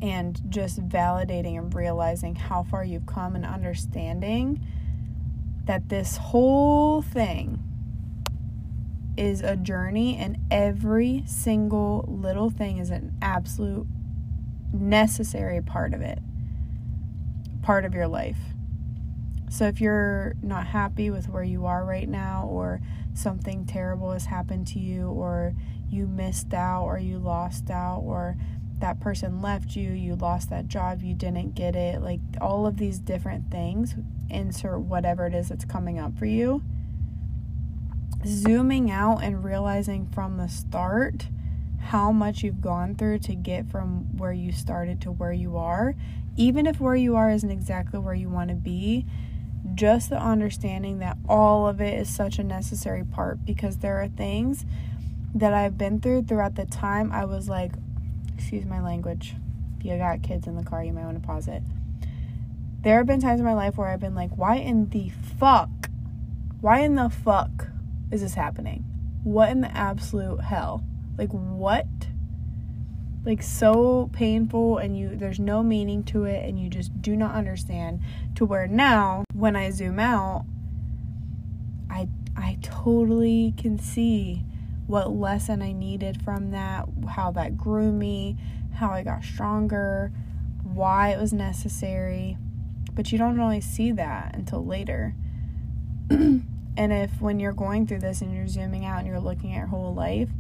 And 0.03 0.43
just 0.51 0.87
validating 0.89 1.57
and 1.57 1.73
realizing 1.73 2.35
how 2.35 2.65
far 2.65 2.85
you've 2.85 3.07
come 3.07 3.37
and 3.37 3.47
understanding 3.47 4.61
that 5.67 5.89
this 5.89 6.17
whole 6.17 7.03
thing 7.03 7.63
is 9.17 9.43
a 9.43 9.55
journey, 9.55 10.17
and 10.17 10.39
every 10.51 11.23
single 11.25 12.05
little 12.09 12.51
thing 12.51 12.79
is 12.79 12.91
an 12.91 13.17
absolute 13.23 13.87
necessary 14.73 15.63
part 15.63 15.95
of 15.95 16.01
it, 16.01 16.19
part 17.63 17.85
of 17.85 17.95
your 17.95 18.09
life. 18.09 18.39
So 19.51 19.67
if 19.67 19.81
you're 19.81 20.35
not 20.43 20.67
happy 20.67 21.11
with 21.11 21.29
where 21.29 21.45
you 21.45 21.67
are 21.67 21.85
right 21.85 22.09
now, 22.09 22.49
or 22.51 22.81
something 23.15 23.67
terrible 23.67 24.11
has 24.13 24.25
happened 24.25 24.67
to 24.69 24.81
you, 24.81 25.09
or 25.11 25.55
you 25.89 26.09
missed 26.09 26.53
out, 26.55 26.87
or 26.87 26.99
you 26.99 27.19
lost 27.19 27.71
out, 27.71 28.01
or 28.01 28.37
that 28.83 29.01
person 29.01 29.41
left 29.41 29.75
you, 29.75 29.91
you 29.91 30.15
lost 30.15 30.51
that 30.51 30.69
job, 30.69 31.03
you 31.03 31.15
didn't 31.15 31.55
get 31.55 31.75
it, 31.75 32.03
like 32.03 32.21
all 32.41 32.67
of 32.67 32.77
these 32.77 32.99
different 32.99 33.51
things, 33.51 33.95
insert 34.29 34.81
whatever 34.81 35.27
it 35.27 35.35
is 35.35 35.49
that's 35.49 35.65
coming 35.65 35.99
up 35.99 36.19
for 36.19 36.27
you. 36.27 36.63
Zooming 38.27 38.91
out 38.91 39.23
and 39.23 39.43
realizing 39.43 40.07
from 40.07 40.37
the 40.37 40.49
start 40.49 41.29
how 41.87 42.13
much 42.13 42.43
you've 42.43 42.61
gone 42.61 42.95
through 42.95 43.19
to 43.21 43.35
get 43.35 43.71
from 43.71 44.17
where 44.17 44.33
you 44.33 44.53
started 44.53 45.01
to 45.01 45.11
where 45.11 45.33
you 45.33 45.57
are, 45.57 45.95
even 46.37 46.67
if 46.67 46.81
where 46.81 46.97
you 46.97 47.17
are 47.17 47.31
isn't 47.31 47.51
exactly 47.51 47.99
where 47.99 48.15
you 48.15 48.29
want 48.29 48.51
to 48.51 48.55
be, 48.55 49.07
just 49.75 50.11
the 50.11 50.21
understanding 50.21 50.99
that 50.99 51.17
all 51.29 51.69
of 51.69 51.81
it 51.81 51.99
is 51.99 52.09
such 52.09 52.39
a 52.39 52.45
necessary 52.45 53.05
part 53.05 53.45
because 53.45 53.79
there 53.79 54.03
are 54.03 54.09
things 54.09 54.67
that 55.35 55.55
I've 55.55 55.79
been 55.79 56.01
through 56.01 56.25
throughout 56.25 56.57
the 56.57 56.67
time 56.67 57.13
I 57.13 57.25
was 57.25 57.49
like, 57.49 57.73
excuse 58.43 58.67
my 58.67 58.81
language. 58.81 59.37
If 59.79 59.87
you 59.87 59.97
got 59.97 60.23
kids 60.23 60.49
in 60.49 60.57
the 60.57 60.65
car, 60.65 60.83
you 60.83 60.93
might 60.93 61.05
want 61.05 61.21
to 61.21 61.27
pause 61.27 61.47
it. 61.47 61.63
There 62.81 62.97
have 62.97 63.07
been 63.07 63.21
times 63.21 63.39
in 63.39 63.47
my 63.47 63.55
life 63.55 63.79
where 63.79 63.87
I've 63.87 64.01
been 64.01 64.17
like, 64.17 64.37
why 64.37 64.57
in 64.57 64.89
the 64.91 65.11
fuck? 65.39 65.71
Why 66.61 66.81
in 66.81 66.97
the 66.97 67.09
fuck 67.09 67.69
is 68.11 68.21
this 68.21 68.35
happening? 68.35 68.85
What 69.23 69.51
in 69.51 69.61
the 69.61 69.71
absolute 69.77 70.41
hell? 70.41 70.85
Like 71.17 71.31
what? 71.31 71.87
Like 73.25 73.45
so 73.45 74.11
painful 74.13 74.79
and 74.79 74.99
you 74.99 75.15
there's 75.15 75.39
no 75.39 75.63
meaning 75.63 76.03
to 76.05 76.25
it 76.25 76.45
and 76.45 76.59
you 76.59 76.69
just 76.69 77.01
do 77.01 77.15
not 77.15 77.37
understand 77.37 78.01
to 78.35 78.45
where 78.45 78.67
now 78.67 79.23
when 79.33 79.55
I 79.55 79.71
zoom 79.71 80.01
out 80.01 80.45
I 81.89 82.09
I 82.37 82.59
totally 82.61 83.55
can 83.57 83.79
see 83.79 84.45
what 84.87 85.11
lesson 85.11 85.63
I 85.63 85.73
needed 85.73 86.23
from 86.23 86.51
that, 86.51 86.89
how 87.09 87.31
that 87.33 87.57
grew 87.57 87.93
me, 87.93 88.37
how 88.75 88.91
I 88.91 89.03
got 89.03 89.25
stronger, 89.25 90.13
why 90.63 91.11
it 91.11 91.21
was 91.21 91.33
necessary. 91.33 92.37
But 92.93 93.13
you 93.13 93.19
don't 93.19 93.39
really 93.39 93.61
see 93.61 93.93
that 93.93 94.35
until 94.35 94.65
later. 94.65 95.15
and 96.11 96.45
if 96.77 97.21
when 97.21 97.41
you're 97.41 97.53
going 97.53 97.87
through 97.87 98.01
this 98.01 98.21
and 98.21 98.35
you're 98.35 98.49
zooming 98.49 98.85
out 98.85 98.99
and 98.99 99.07
you're 99.07 99.21
looking 99.21 99.53
at 99.53 99.59
your 99.59 99.67
whole 99.69 99.95
life, 99.95 100.31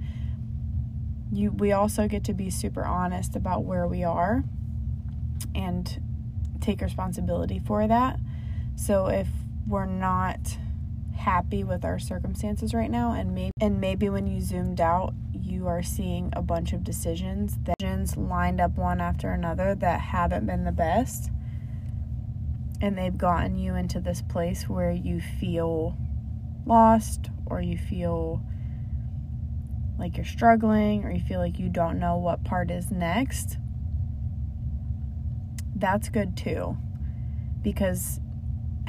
you 1.33 1.51
we 1.51 1.73
also 1.73 2.09
get 2.09 2.25
to 2.25 2.35
be 2.35 2.51
super 2.51 2.85
honest 2.85 3.35
about 3.35 3.65
where 3.65 3.87
we 3.87 4.05
are 4.05 4.45
and 5.55 6.03
take 6.61 6.81
responsibility 6.81 7.59
for 7.59 7.87
that. 7.87 8.19
So 8.77 9.07
if 9.07 9.29
we're 9.67 9.87
not 9.87 10.59
happy 11.16 11.62
with 11.62 11.85
our 11.85 11.98
circumstances 11.98 12.75
right 12.75 12.90
now 12.90 13.12
and 13.12 13.35
maybe 13.35 13.53
and 13.61 13.81
maybe 13.81 14.09
when 14.09 14.27
you 14.27 14.40
zoomed 14.40 14.81
out 14.81 15.14
you 15.33 15.66
are 15.66 15.83
seeing 15.83 16.33
a 16.35 16.42
bunch 16.42 16.72
of 16.72 16.83
decisions 16.83 17.59
that 17.64 17.77
lined 18.16 18.61
up 18.61 18.77
one 18.77 19.01
after 19.01 19.31
another 19.31 19.75
that 19.75 20.01
haven't 20.01 20.46
been 20.46 20.64
the 20.64 20.72
best 20.72 21.31
and 22.81 22.98
they've 22.98 23.16
gotten 23.16 23.57
you 23.57 23.77
into 23.77 24.01
this 24.01 24.22
place 24.22 24.68
where 24.68 24.90
you 24.90 25.20
feel 25.20 25.96
lost 26.66 27.31
or 27.46 27.62
you 27.62 27.79
feel 27.79 28.42
like 29.98 30.16
you're 30.16 30.27
struggling 30.27 31.05
or 31.05 31.12
you 31.12 31.20
feel 31.20 31.38
like 31.38 31.61
you 31.61 31.68
don't 31.68 31.98
know 31.98 32.16
what 32.16 32.44
part 32.44 32.72
is 32.72 32.90
next, 32.90 33.57
that's 35.77 36.09
good 36.09 36.37
too. 36.37 36.77
Because 37.62 38.18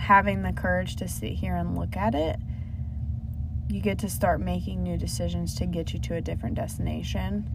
having 0.04 0.42
the 0.42 0.52
courage 0.52 0.98
to 0.98 1.08
sit 1.08 1.32
here 1.32 1.56
and 1.56 1.78
look 1.78 1.96
at 1.96 2.14
it, 2.14 2.38
you 3.70 3.80
get 3.80 4.00
to 4.00 4.10
start 4.10 4.42
making 4.42 4.84
new 4.84 4.98
decisions 4.98 5.56
to 5.56 5.66
get 5.66 5.94
you 5.94 6.00
to 6.00 6.16
a 6.16 6.22
different 6.22 6.56
destination. 6.56 7.50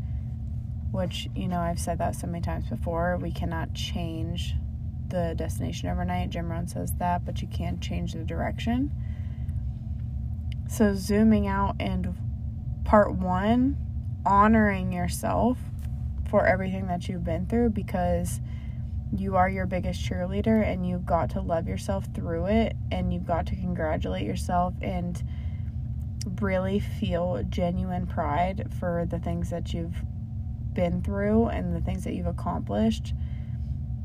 Which, 0.90 1.28
you 1.36 1.46
know, 1.46 1.60
I've 1.60 1.78
said 1.78 1.98
that 1.98 2.16
so 2.16 2.26
many 2.26 2.40
times 2.40 2.66
before. 2.68 3.18
We 3.18 3.30
cannot 3.30 3.74
change 3.74 4.54
the 5.08 5.34
destination 5.36 5.90
overnight. 5.90 6.30
Jim 6.30 6.50
Rohn 6.50 6.66
says 6.66 6.92
that, 6.98 7.26
but 7.26 7.42
you 7.42 7.48
can 7.48 7.78
change 7.80 8.14
the 8.14 8.24
direction. 8.24 8.90
So, 10.70 10.94
zooming 10.94 11.46
out 11.46 11.76
and 11.78 12.16
part 12.84 13.12
one, 13.12 13.76
honoring 14.24 14.90
yourself 14.90 15.58
for 16.30 16.46
everything 16.46 16.86
that 16.86 17.08
you've 17.08 17.24
been 17.24 17.46
through 17.46 17.70
because 17.70 18.40
you 19.16 19.36
are 19.36 19.48
your 19.48 19.66
biggest 19.66 20.00
cheerleader 20.04 20.62
and 20.64 20.86
you've 20.86 21.06
got 21.06 21.30
to 21.30 21.40
love 21.40 21.66
yourself 21.66 22.06
through 22.14 22.46
it 22.46 22.76
and 22.92 23.12
you've 23.12 23.26
got 23.26 23.46
to 23.46 23.56
congratulate 23.56 24.26
yourself 24.26 24.74
and 24.82 25.22
really 26.40 26.78
feel 26.78 27.42
genuine 27.48 28.06
pride 28.06 28.70
for 28.78 29.06
the 29.08 29.18
things 29.18 29.50
that 29.50 29.72
you've 29.72 29.96
been 30.74 31.02
through 31.02 31.46
and 31.46 31.74
the 31.74 31.80
things 31.80 32.04
that 32.04 32.14
you've 32.14 32.26
accomplished. 32.26 33.14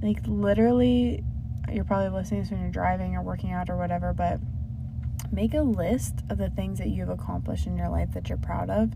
Like, 0.01 0.19
literally, 0.25 1.23
you're 1.71 1.83
probably 1.83 2.09
listening 2.09 2.45
to 2.45 2.53
when 2.53 2.61
you're 2.61 2.71
driving 2.71 3.15
or 3.15 3.21
working 3.21 3.51
out 3.51 3.69
or 3.69 3.77
whatever, 3.77 4.13
but 4.13 4.39
make 5.31 5.53
a 5.53 5.61
list 5.61 6.15
of 6.29 6.37
the 6.37 6.49
things 6.49 6.79
that 6.79 6.89
you've 6.89 7.09
accomplished 7.09 7.67
in 7.67 7.77
your 7.77 7.89
life 7.89 8.13
that 8.13 8.29
you're 8.29 8.37
proud 8.37 8.69
of. 8.69 8.91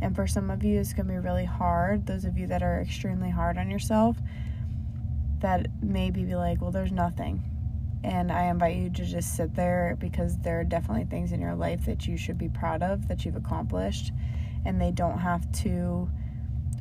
And 0.00 0.14
for 0.14 0.26
some 0.26 0.50
of 0.50 0.62
you, 0.62 0.78
it's 0.78 0.92
going 0.92 1.06
to 1.06 1.12
be 1.12 1.18
really 1.18 1.44
hard. 1.44 2.06
Those 2.06 2.24
of 2.24 2.36
you 2.36 2.46
that 2.48 2.62
are 2.62 2.80
extremely 2.80 3.30
hard 3.30 3.56
on 3.56 3.70
yourself, 3.70 4.18
that 5.40 5.66
maybe 5.82 6.24
be 6.24 6.34
like, 6.34 6.60
well, 6.60 6.70
there's 6.70 6.92
nothing. 6.92 7.42
And 8.04 8.30
I 8.30 8.44
invite 8.44 8.76
you 8.76 8.90
to 8.90 9.04
just 9.04 9.36
sit 9.36 9.54
there 9.54 9.96
because 9.98 10.38
there 10.38 10.60
are 10.60 10.64
definitely 10.64 11.04
things 11.04 11.32
in 11.32 11.40
your 11.40 11.54
life 11.54 11.86
that 11.86 12.06
you 12.06 12.16
should 12.16 12.38
be 12.38 12.48
proud 12.48 12.82
of 12.82 13.08
that 13.08 13.24
you've 13.24 13.36
accomplished. 13.36 14.12
And 14.64 14.80
they 14.80 14.92
don't 14.92 15.18
have 15.18 15.50
to 15.62 16.08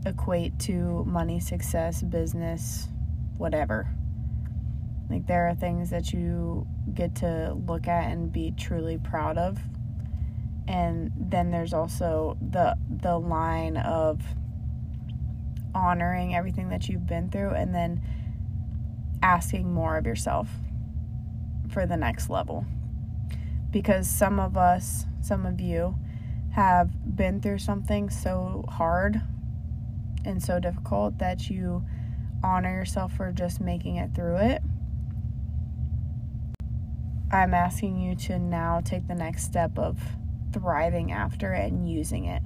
equate 0.06 0.58
to 0.60 1.04
money, 1.06 1.40
success, 1.40 2.02
business, 2.04 2.88
whatever. 3.38 3.90
Like 5.10 5.28
there 5.28 5.48
are 5.48 5.56
things 5.56 5.90
that 5.90 6.14
you 6.14 6.68
get 6.94 7.16
to 7.16 7.54
look 7.68 7.88
at 7.88 8.12
and 8.12 8.32
be 8.32 8.52
truly 8.52 8.98
proud 8.98 9.38
of. 9.38 9.60
And 10.68 11.12
then 11.16 11.52
there's 11.52 11.74
also 11.74 12.38
the 12.42 12.76
the 12.90 13.18
line 13.18 13.78
of 13.78 14.22
honoring 15.76 16.34
everything 16.36 16.70
that 16.70 16.88
you've 16.88 17.06
been 17.06 17.30
through 17.30 17.50
and 17.50 17.76
then 17.76 18.02
asking 19.26 19.74
more 19.74 19.98
of 19.98 20.06
yourself 20.06 20.48
for 21.70 21.86
the 21.86 21.98
next 21.98 22.30
level. 22.30 22.66
Because 23.72 24.10
some 24.10 24.40
of 24.40 24.56
us, 24.56 25.06
some 25.22 25.46
of 25.46 25.60
you 25.60 25.96
have 26.52 27.16
been 27.16 27.42
through 27.42 27.60
something 27.60 28.10
so 28.10 28.64
hard 28.70 29.22
and 30.24 30.42
so 30.42 30.60
difficult 30.60 31.18
that 31.18 31.50
you 31.50 31.84
honor 32.44 32.72
yourself 32.72 33.14
for 33.14 33.32
just 33.32 33.60
making 33.60 33.96
it 33.96 34.14
through 34.16 34.38
it 34.38 34.62
I'm 37.36 37.54
asking 37.54 38.00
you 38.00 38.16
to 38.16 38.40
now 38.40 38.82
take 38.84 39.08
the 39.08 39.16
next 39.16 39.44
step 39.44 39.78
of 39.78 40.00
thriving 40.54 41.12
after 41.12 41.54
it 41.54 41.72
and 41.72 41.90
using 41.90 42.26
it. 42.26 42.42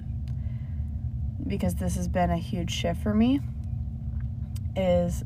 Because 1.45 1.75
this 1.75 1.95
has 1.95 2.07
been 2.07 2.31
a 2.31 2.37
huge 2.37 2.71
shift 2.71 3.01
for 3.03 3.13
me 3.13 3.39
is 4.75 5.23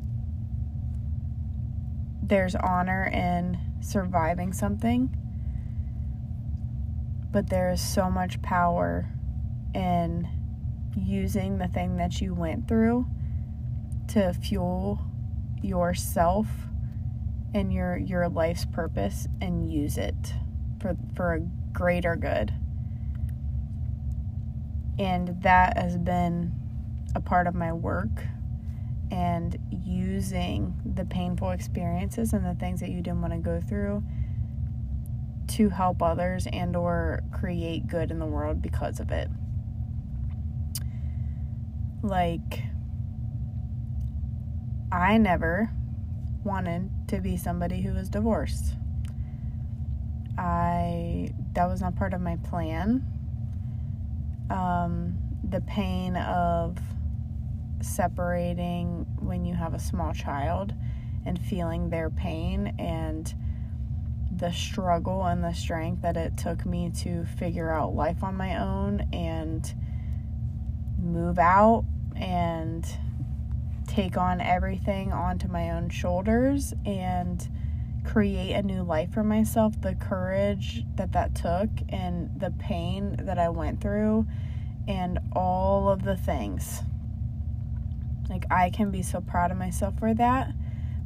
there's 2.28 2.54
honor 2.54 3.04
in 3.04 3.58
surviving 3.80 4.52
something, 4.52 5.14
but 7.30 7.50
there 7.50 7.70
is 7.70 7.80
so 7.80 8.10
much 8.10 8.40
power 8.40 9.08
in 9.74 10.28
using 10.96 11.58
the 11.58 11.68
thing 11.68 11.96
that 11.96 12.20
you 12.20 12.32
went 12.32 12.66
through 12.68 13.06
to 14.08 14.32
fuel 14.32 15.00
yourself 15.62 16.46
and 17.52 17.72
your 17.72 17.96
your 17.96 18.28
life's 18.28 18.64
purpose 18.64 19.26
and 19.40 19.70
use 19.70 19.98
it 19.98 20.34
for 20.80 20.96
for 21.14 21.34
a 21.34 21.40
greater 21.72 22.16
good. 22.16 22.52
And 24.98 25.42
that 25.42 25.76
has 25.76 25.96
been 25.98 26.54
a 27.14 27.20
part 27.20 27.46
of 27.46 27.54
my 27.54 27.72
work 27.72 28.24
and 29.10 29.58
using 29.84 30.74
the 30.84 31.04
painful 31.04 31.50
experiences 31.50 32.32
and 32.32 32.44
the 32.44 32.54
things 32.54 32.80
that 32.80 32.90
you 32.90 33.02
didn't 33.02 33.20
want 33.20 33.32
to 33.32 33.38
go 33.38 33.60
through 33.60 34.02
to 35.48 35.68
help 35.68 36.02
others 36.02 36.46
and 36.52 36.74
or 36.76 37.22
create 37.32 37.86
good 37.86 38.10
in 38.10 38.18
the 38.18 38.26
world 38.26 38.62
because 38.62 39.00
of 39.00 39.10
it. 39.10 39.28
Like 42.02 42.62
I 44.92 45.18
never 45.18 45.70
wanted 46.44 46.90
to 47.08 47.20
be 47.20 47.36
somebody 47.36 47.82
who 47.82 47.92
was 47.94 48.08
divorced. 48.08 48.74
I 50.38 51.30
that 51.54 51.66
was 51.68 51.80
not 51.80 51.96
part 51.96 52.14
of 52.14 52.20
my 52.20 52.36
plan. 52.36 53.04
um, 54.50 55.16
the 55.48 55.60
pain 55.60 56.16
of 56.16 56.78
separating 57.84 59.06
when 59.20 59.44
you 59.44 59.54
have 59.54 59.74
a 59.74 59.78
small 59.78 60.12
child 60.12 60.74
and 61.26 61.38
feeling 61.38 61.90
their 61.90 62.10
pain 62.10 62.74
and 62.78 63.34
the 64.36 64.50
struggle 64.52 65.24
and 65.24 65.44
the 65.44 65.52
strength 65.52 66.02
that 66.02 66.16
it 66.16 66.36
took 66.36 66.66
me 66.66 66.90
to 66.90 67.24
figure 67.24 67.70
out 67.70 67.94
life 67.94 68.22
on 68.22 68.36
my 68.36 68.58
own 68.58 69.06
and 69.12 69.74
move 70.98 71.38
out 71.38 71.84
and 72.16 72.86
take 73.86 74.16
on 74.16 74.40
everything 74.40 75.12
onto 75.12 75.46
my 75.46 75.70
own 75.70 75.88
shoulders 75.88 76.74
and 76.84 77.48
create 78.04 78.52
a 78.52 78.62
new 78.62 78.82
life 78.82 79.12
for 79.12 79.22
myself 79.22 79.80
the 79.80 79.94
courage 79.94 80.84
that 80.96 81.12
that 81.12 81.34
took 81.34 81.70
and 81.88 82.28
the 82.38 82.50
pain 82.58 83.16
that 83.20 83.38
I 83.38 83.48
went 83.48 83.80
through 83.80 84.26
and 84.86 85.18
all 85.32 85.88
of 85.88 86.02
the 86.02 86.16
things 86.16 86.82
like 88.28 88.44
I 88.50 88.70
can 88.70 88.90
be 88.90 89.02
so 89.02 89.20
proud 89.20 89.50
of 89.50 89.56
myself 89.58 89.98
for 89.98 90.14
that 90.14 90.52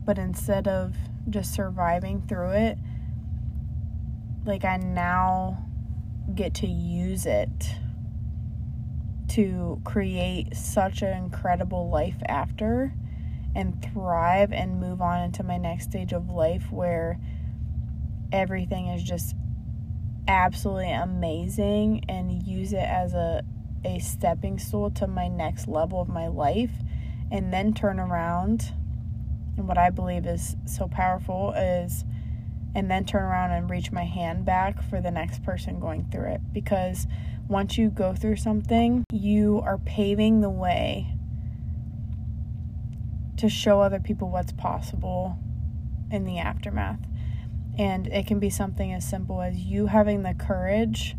but 0.05 0.19
instead 0.19 0.69
of 0.69 0.95
just 1.29 1.53
surviving 1.53 2.23
through 2.29 2.53
it 2.53 2.79
like 4.45 4.65
I 4.65 4.77
now 4.79 5.67
get 6.35 6.55
to 6.55 6.67
use 6.67 7.27
it 7.27 7.75
to 9.29 9.81
create 9.85 10.57
such 10.57 11.03
an 11.03 11.17
incredible 11.17 11.91
life 11.91 12.17
after 12.27 12.95
and 13.55 13.87
thrive 13.93 14.53
and 14.53 14.81
move 14.81 15.03
on 15.03 15.23
into 15.23 15.43
my 15.43 15.59
next 15.59 15.85
stage 15.85 16.13
of 16.13 16.31
life 16.31 16.71
where 16.71 17.19
everything 18.33 18.89
is 18.89 19.03
just 19.03 19.35
absolutely 20.27 20.93
amazing 20.93 22.05
and 22.09 22.43
use 22.47 22.73
it 22.73 22.79
as 22.79 23.15
a 23.15 23.43
a 23.85 23.99
stepping 24.01 24.59
stool 24.59 24.91
to 24.91 25.07
my 25.07 25.29
next 25.29 25.69
level 25.69 26.01
of 26.01 26.09
my 26.09 26.27
life 26.27 26.73
and 27.31 27.53
then 27.53 27.75
turn 27.75 28.01
around 28.01 28.73
and 29.59 29.67
what 29.67 29.77
I 29.77 29.91
believe 29.91 30.27
is 30.27 30.57
so 30.67 30.87
powerful 30.87 31.53
is 31.53 32.05
and 32.75 32.91
then 32.91 33.05
turn 33.05 33.23
around 33.23 33.51
and 33.51 33.69
reach 33.69 33.91
my 33.91 34.05
hand 34.05 34.45
back 34.45 34.83
for 34.89 35.01
the 35.01 35.11
next 35.11 35.43
person 35.43 35.81
going 35.81 36.07
through 36.11 36.33
it. 36.33 36.41
Because 36.53 37.07
once 37.49 37.77
you 37.77 37.91
go 37.91 38.15
through 38.15 38.37
something, 38.37 39.05
you 39.13 39.61
are 39.65 39.79
paving 39.79 40.41
the 40.41 40.51
way 40.51 41.09
to 43.37 43.49
show 43.49 43.81
other 43.81 43.99
people 43.99 44.31
what's 44.31 44.53
possible 44.53 45.39
in 46.11 46.25
the 46.25 46.39
aftermath. 46.39 47.01
And 47.77 48.07
it 48.09 48.27
can 48.27 48.39
be 48.39 48.51
something 48.51 48.93
as 48.93 49.09
simple 49.09 49.41
as 49.41 49.57
you 49.57 49.87
having 49.87 50.23
the 50.23 50.35
courage 50.35 51.17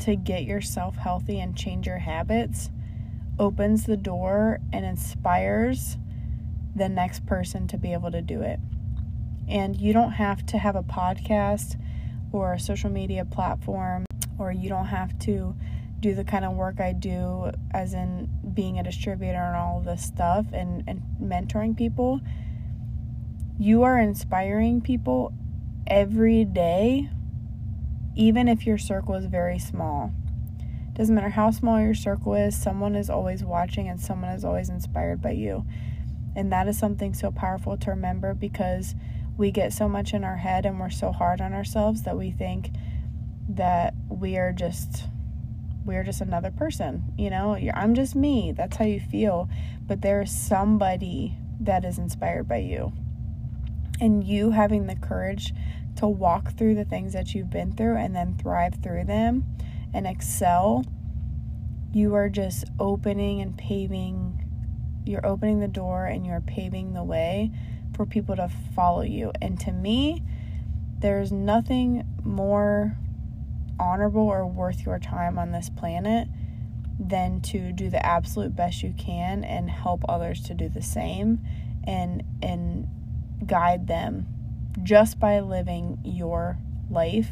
to 0.00 0.16
get 0.16 0.44
yourself 0.44 0.96
healthy 0.96 1.40
and 1.40 1.56
change 1.56 1.86
your 1.86 1.98
habits 1.98 2.70
opens 3.42 3.86
the 3.86 3.96
door 3.96 4.60
and 4.72 4.86
inspires 4.86 5.96
the 6.76 6.88
next 6.88 7.26
person 7.26 7.66
to 7.66 7.76
be 7.76 7.92
able 7.92 8.12
to 8.12 8.22
do 8.22 8.40
it. 8.40 8.60
And 9.48 9.76
you 9.76 9.92
don't 9.92 10.12
have 10.12 10.46
to 10.46 10.58
have 10.58 10.76
a 10.76 10.82
podcast 10.84 11.76
or 12.30 12.52
a 12.52 12.60
social 12.60 12.88
media 12.88 13.24
platform, 13.24 14.06
or 14.38 14.52
you 14.52 14.68
don't 14.68 14.86
have 14.86 15.18
to 15.18 15.56
do 15.98 16.14
the 16.14 16.22
kind 16.22 16.44
of 16.44 16.52
work 16.52 16.80
I 16.80 16.92
do, 16.92 17.50
as 17.72 17.94
in 17.94 18.30
being 18.54 18.78
a 18.78 18.84
distributor 18.84 19.38
and 19.38 19.56
all 19.56 19.82
this 19.84 20.04
stuff 20.04 20.46
and, 20.52 20.84
and 20.86 21.02
mentoring 21.20 21.76
people. 21.76 22.20
You 23.58 23.82
are 23.82 23.98
inspiring 23.98 24.80
people 24.82 25.32
every 25.88 26.44
day, 26.44 27.10
even 28.14 28.46
if 28.46 28.66
your 28.66 28.78
circle 28.78 29.16
is 29.16 29.26
very 29.26 29.58
small. 29.58 30.12
Doesn't 30.94 31.14
matter 31.14 31.30
how 31.30 31.50
small 31.50 31.80
your 31.80 31.94
circle 31.94 32.34
is, 32.34 32.60
someone 32.60 32.94
is 32.94 33.08
always 33.08 33.42
watching 33.42 33.88
and 33.88 34.00
someone 34.00 34.30
is 34.30 34.44
always 34.44 34.68
inspired 34.68 35.22
by 35.22 35.30
you. 35.30 35.64
And 36.36 36.52
that 36.52 36.68
is 36.68 36.78
something 36.78 37.14
so 37.14 37.30
powerful 37.30 37.76
to 37.78 37.90
remember 37.90 38.34
because 38.34 38.94
we 39.36 39.50
get 39.50 39.72
so 39.72 39.88
much 39.88 40.12
in 40.12 40.24
our 40.24 40.36
head 40.36 40.66
and 40.66 40.78
we're 40.78 40.90
so 40.90 41.10
hard 41.10 41.40
on 41.40 41.54
ourselves 41.54 42.02
that 42.02 42.18
we 42.18 42.30
think 42.30 42.70
that 43.48 43.94
we 44.08 44.36
are 44.36 44.52
just 44.52 45.04
we're 45.84 46.04
just 46.04 46.20
another 46.20 46.50
person 46.52 47.12
you 47.18 47.28
know? 47.28 47.56
I'm 47.74 47.94
just 47.94 48.14
me. 48.14 48.52
That's 48.52 48.76
how 48.76 48.84
you 48.84 49.00
feel. 49.00 49.48
But 49.86 50.02
there's 50.02 50.30
somebody 50.30 51.36
that 51.60 51.84
is 51.84 51.98
inspired 51.98 52.48
by 52.48 52.58
you. 52.58 52.92
And 54.00 54.22
you 54.22 54.50
having 54.50 54.86
the 54.86 54.96
courage 54.96 55.52
to 55.96 56.06
walk 56.06 56.56
through 56.56 56.74
the 56.74 56.84
things 56.84 57.12
that 57.12 57.34
you've 57.34 57.50
been 57.50 57.72
through 57.72 57.96
and 57.96 58.14
then 58.14 58.36
thrive 58.36 58.76
through 58.82 59.04
them 59.04 59.44
and 59.94 60.06
excel 60.06 60.84
you 61.92 62.14
are 62.14 62.28
just 62.28 62.64
opening 62.80 63.40
and 63.40 63.56
paving 63.58 64.42
you're 65.04 65.26
opening 65.26 65.60
the 65.60 65.68
door 65.68 66.06
and 66.06 66.24
you're 66.26 66.40
paving 66.40 66.94
the 66.94 67.02
way 67.02 67.50
for 67.94 68.06
people 68.06 68.36
to 68.36 68.48
follow 68.74 69.02
you. 69.02 69.32
And 69.40 69.58
to 69.60 69.72
me, 69.72 70.22
there's 70.98 71.32
nothing 71.32 72.06
more 72.22 72.96
honorable 73.78 74.22
or 74.22 74.46
worth 74.46 74.86
your 74.86 74.98
time 74.98 75.38
on 75.38 75.50
this 75.50 75.68
planet 75.68 76.28
than 76.98 77.40
to 77.40 77.72
do 77.72 77.90
the 77.90 78.04
absolute 78.04 78.54
best 78.54 78.82
you 78.82 78.94
can 78.96 79.42
and 79.42 79.68
help 79.70 80.04
others 80.08 80.40
to 80.42 80.54
do 80.54 80.68
the 80.68 80.82
same 80.82 81.40
and 81.84 82.22
and 82.42 82.86
guide 83.44 83.88
them 83.88 84.26
just 84.84 85.18
by 85.18 85.40
living 85.40 85.98
your 86.04 86.56
life 86.88 87.30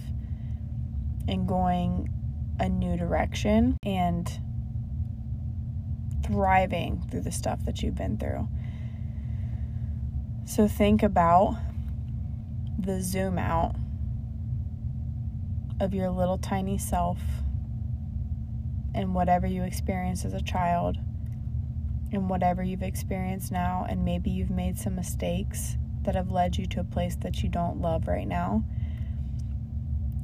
and 1.29 1.47
going 1.47 2.09
a 2.61 2.69
new 2.69 2.97
direction 2.97 3.77
and 3.85 4.31
thriving 6.25 7.03
through 7.11 7.23
the 7.23 7.33
stuff 7.33 7.65
that 7.65 7.83
you've 7.83 7.97
been 7.97 8.19
through. 8.19 8.47
So 10.45 10.69
think 10.69 11.03
about 11.03 11.57
the 12.79 13.01
zoom 13.01 13.39
out 13.39 13.75
of 15.81 15.95
your 15.95 16.11
little 16.11 16.39
tiny 16.39 16.77
self 16.77 17.19
and 18.95 19.15
whatever 19.15 19.47
you 19.47 19.63
experienced 19.63 20.25
as 20.25 20.35
a 20.35 20.43
child 20.43 20.99
and 22.13 22.29
whatever 22.29 22.63
you've 22.63 22.83
experienced 22.83 23.53
now, 23.53 23.87
and 23.89 24.05
maybe 24.05 24.31
you've 24.31 24.51
made 24.51 24.77
some 24.77 24.97
mistakes 24.97 25.77
that 26.03 26.15
have 26.15 26.31
led 26.31 26.59
you 26.59 26.67
to 26.67 26.81
a 26.81 26.85
place 26.85 27.17
that 27.17 27.43
you 27.43 27.49
don't 27.49 27.81
love 27.81 28.07
right 28.09 28.27
now. 28.27 28.65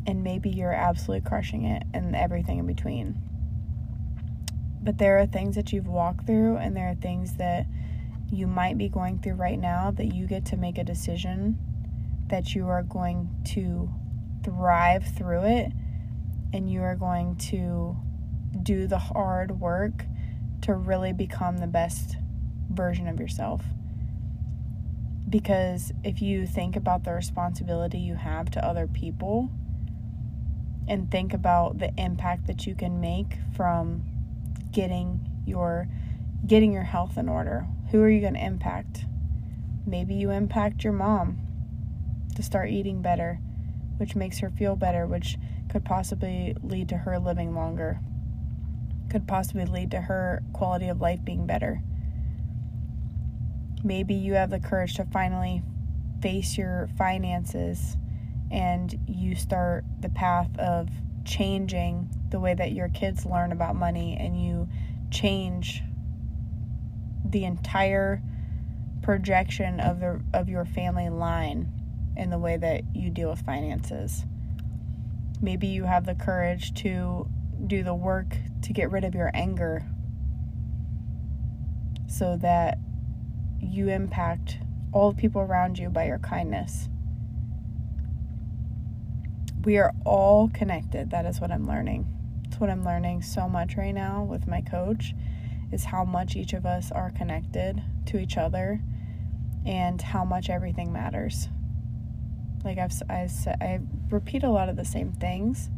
And 0.06 0.22
maybe 0.22 0.50
you're 0.50 0.72
absolutely 0.72 1.28
crushing 1.28 1.64
it 1.64 1.82
and 1.92 2.14
everything 2.14 2.58
in 2.58 2.66
between. 2.66 3.18
But 4.82 4.98
there 4.98 5.18
are 5.18 5.26
things 5.26 5.56
that 5.56 5.72
you've 5.72 5.88
walked 5.88 6.26
through, 6.26 6.58
and 6.58 6.76
there 6.76 6.88
are 6.88 6.94
things 6.94 7.34
that 7.38 7.66
you 8.30 8.46
might 8.46 8.78
be 8.78 8.88
going 8.88 9.18
through 9.18 9.34
right 9.34 9.58
now 9.58 9.90
that 9.90 10.14
you 10.14 10.26
get 10.26 10.44
to 10.46 10.56
make 10.56 10.78
a 10.78 10.84
decision 10.84 11.58
that 12.28 12.54
you 12.54 12.68
are 12.68 12.82
going 12.82 13.30
to 13.44 13.88
thrive 14.44 15.06
through 15.16 15.44
it 15.44 15.72
and 16.52 16.70
you 16.70 16.82
are 16.82 16.96
going 16.96 17.36
to 17.36 17.96
do 18.62 18.86
the 18.86 18.98
hard 18.98 19.60
work 19.60 20.04
to 20.62 20.74
really 20.74 21.12
become 21.12 21.58
the 21.58 21.66
best 21.66 22.16
version 22.70 23.06
of 23.06 23.20
yourself. 23.20 23.62
Because 25.28 25.92
if 26.04 26.22
you 26.22 26.46
think 26.46 26.76
about 26.76 27.04
the 27.04 27.12
responsibility 27.12 27.98
you 27.98 28.14
have 28.14 28.50
to 28.52 28.64
other 28.64 28.86
people 28.86 29.50
and 30.88 31.10
think 31.10 31.34
about 31.34 31.78
the 31.78 31.92
impact 31.98 32.46
that 32.46 32.66
you 32.66 32.74
can 32.74 33.00
make 33.00 33.38
from 33.54 34.04
getting 34.72 35.20
your 35.46 35.88
getting 36.46 36.72
your 36.72 36.84
health 36.84 37.16
in 37.16 37.28
order. 37.28 37.66
Who 37.90 38.02
are 38.02 38.10
you 38.10 38.20
going 38.20 38.34
to 38.34 38.44
impact? 38.44 39.04
Maybe 39.86 40.14
you 40.14 40.30
impact 40.30 40.84
your 40.84 40.92
mom 40.92 41.38
to 42.34 42.42
start 42.42 42.70
eating 42.70 43.02
better, 43.02 43.40
which 43.96 44.14
makes 44.14 44.38
her 44.40 44.50
feel 44.50 44.76
better, 44.76 45.06
which 45.06 45.38
could 45.68 45.84
possibly 45.84 46.54
lead 46.62 46.88
to 46.90 46.98
her 46.98 47.18
living 47.18 47.54
longer. 47.54 48.00
Could 49.10 49.26
possibly 49.26 49.64
lead 49.64 49.90
to 49.92 50.02
her 50.02 50.42
quality 50.52 50.88
of 50.88 51.00
life 51.00 51.24
being 51.24 51.46
better. 51.46 51.82
Maybe 53.82 54.14
you 54.14 54.34
have 54.34 54.50
the 54.50 54.60
courage 54.60 54.94
to 54.96 55.04
finally 55.04 55.62
face 56.20 56.58
your 56.58 56.88
finances 56.98 57.96
and 58.50 58.98
you 59.06 59.34
start 59.34 59.84
the 60.00 60.08
path 60.08 60.56
of 60.58 60.88
changing 61.24 62.08
the 62.30 62.38
way 62.38 62.54
that 62.54 62.72
your 62.72 62.88
kids 62.88 63.26
learn 63.26 63.52
about 63.52 63.74
money 63.74 64.16
and 64.18 64.42
you 64.42 64.68
change 65.10 65.82
the 67.24 67.44
entire 67.44 68.22
projection 69.02 69.80
of 69.80 70.00
the 70.00 70.20
of 70.32 70.48
your 70.48 70.64
family 70.64 71.08
line 71.08 71.72
in 72.16 72.30
the 72.30 72.38
way 72.38 72.56
that 72.56 72.82
you 72.94 73.10
deal 73.10 73.30
with 73.30 73.40
finances. 73.40 74.24
Maybe 75.40 75.66
you 75.66 75.84
have 75.84 76.06
the 76.06 76.14
courage 76.14 76.72
to 76.82 77.28
do 77.66 77.82
the 77.82 77.94
work 77.94 78.36
to 78.62 78.72
get 78.72 78.90
rid 78.90 79.04
of 79.04 79.14
your 79.14 79.30
anger 79.34 79.86
so 82.06 82.36
that 82.38 82.78
you 83.60 83.88
impact 83.88 84.58
all 84.92 85.12
the 85.12 85.20
people 85.20 85.40
around 85.40 85.78
you 85.78 85.90
by 85.90 86.06
your 86.06 86.18
kindness. 86.18 86.88
We 89.66 89.78
are 89.78 89.92
all 90.04 90.48
connected. 90.54 91.10
That 91.10 91.26
is 91.26 91.40
what 91.40 91.50
I'm 91.50 91.66
learning. 91.66 92.06
that's 92.44 92.60
what 92.60 92.70
I'm 92.70 92.84
learning 92.84 93.22
so 93.22 93.48
much 93.48 93.76
right 93.76 93.90
now 93.90 94.22
with 94.22 94.46
my 94.46 94.60
coach 94.60 95.12
is 95.72 95.86
how 95.86 96.04
much 96.04 96.36
each 96.36 96.52
of 96.52 96.64
us 96.64 96.92
are 96.92 97.10
connected 97.10 97.82
to 98.06 98.16
each 98.16 98.36
other 98.36 98.80
and 99.64 100.00
how 100.00 100.24
much 100.24 100.50
everything 100.50 100.92
matters. 100.92 101.48
Like 102.64 102.78
I've 102.78 102.92
I, 103.10 103.28
I 103.60 103.80
repeat 104.08 104.44
a 104.44 104.50
lot 104.50 104.68
of 104.68 104.76
the 104.76 104.84
same 104.84 105.10
things, 105.10 105.68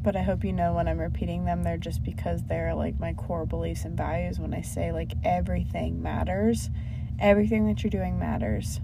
but 0.00 0.14
I 0.14 0.22
hope 0.22 0.44
you 0.44 0.52
know 0.52 0.74
when 0.74 0.86
I'm 0.86 1.00
repeating 1.00 1.44
them, 1.44 1.64
they're 1.64 1.76
just 1.76 2.04
because 2.04 2.44
they're 2.44 2.76
like 2.76 3.00
my 3.00 3.14
core 3.14 3.46
beliefs 3.46 3.84
and 3.84 3.96
values. 3.96 4.38
When 4.38 4.54
I 4.54 4.60
say 4.60 4.92
like 4.92 5.14
everything 5.24 6.00
matters, 6.00 6.70
everything 7.18 7.66
that 7.66 7.82
you're 7.82 7.90
doing 7.90 8.16
matters. 8.16 8.80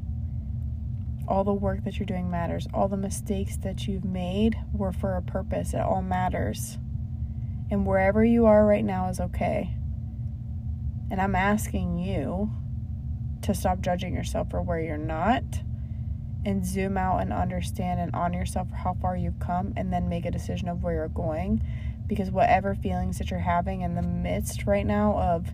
All 1.29 1.45
the 1.45 1.53
work 1.53 1.85
that 1.85 1.99
you're 1.99 2.07
doing 2.07 2.31
matters. 2.31 2.67
All 2.73 2.88
the 2.88 2.97
mistakes 2.97 3.59
that 3.59 3.87
you've 3.87 4.05
made 4.05 4.57
were 4.73 4.93
for 4.93 5.14
a 5.14 5.23
purpose. 5.23 5.75
It 5.75 5.81
all 5.81 6.01
matters. 6.01 6.79
And 7.71 7.87
wherever 7.87 8.25
you 8.25 8.47
are 8.47 8.64
right 8.64 8.85
now 8.85 9.11
is 9.11 9.21
okay. 9.21 9.75
And 11.11 11.21
I'm 11.21 11.35
asking 11.35 11.99
you 11.99 12.51
to 13.43 13.55
stop 13.55 13.81
judging 13.81 14.14
yourself 14.14 14.51
for 14.51 14.62
where 14.62 14.81
you're 14.81 14.97
not 14.97 15.43
and 16.47 16.64
zoom 16.64 16.97
out 16.97 17.19
and 17.19 17.33
understand 17.33 18.01
and 18.01 18.14
honor 18.14 18.38
yourself 18.38 18.71
for 18.71 18.77
how 18.77 18.95
far 18.95 19.17
you've 19.17 19.38
come 19.38 19.75
and 19.77 19.93
then 19.93 20.09
make 20.09 20.25
a 20.25 20.31
decision 20.31 20.69
of 20.69 20.83
where 20.83 20.95
you're 20.95 21.09
going. 21.09 21.62
Because 22.07 22.31
whatever 22.31 22.75
feelings 22.75 23.19
that 23.19 23.31
you're 23.31 23.41
having 23.41 23.83
in 23.83 23.95
the 23.95 24.03
midst 24.03 24.67
right 24.67 24.87
now 24.87 25.19
of 25.19 25.51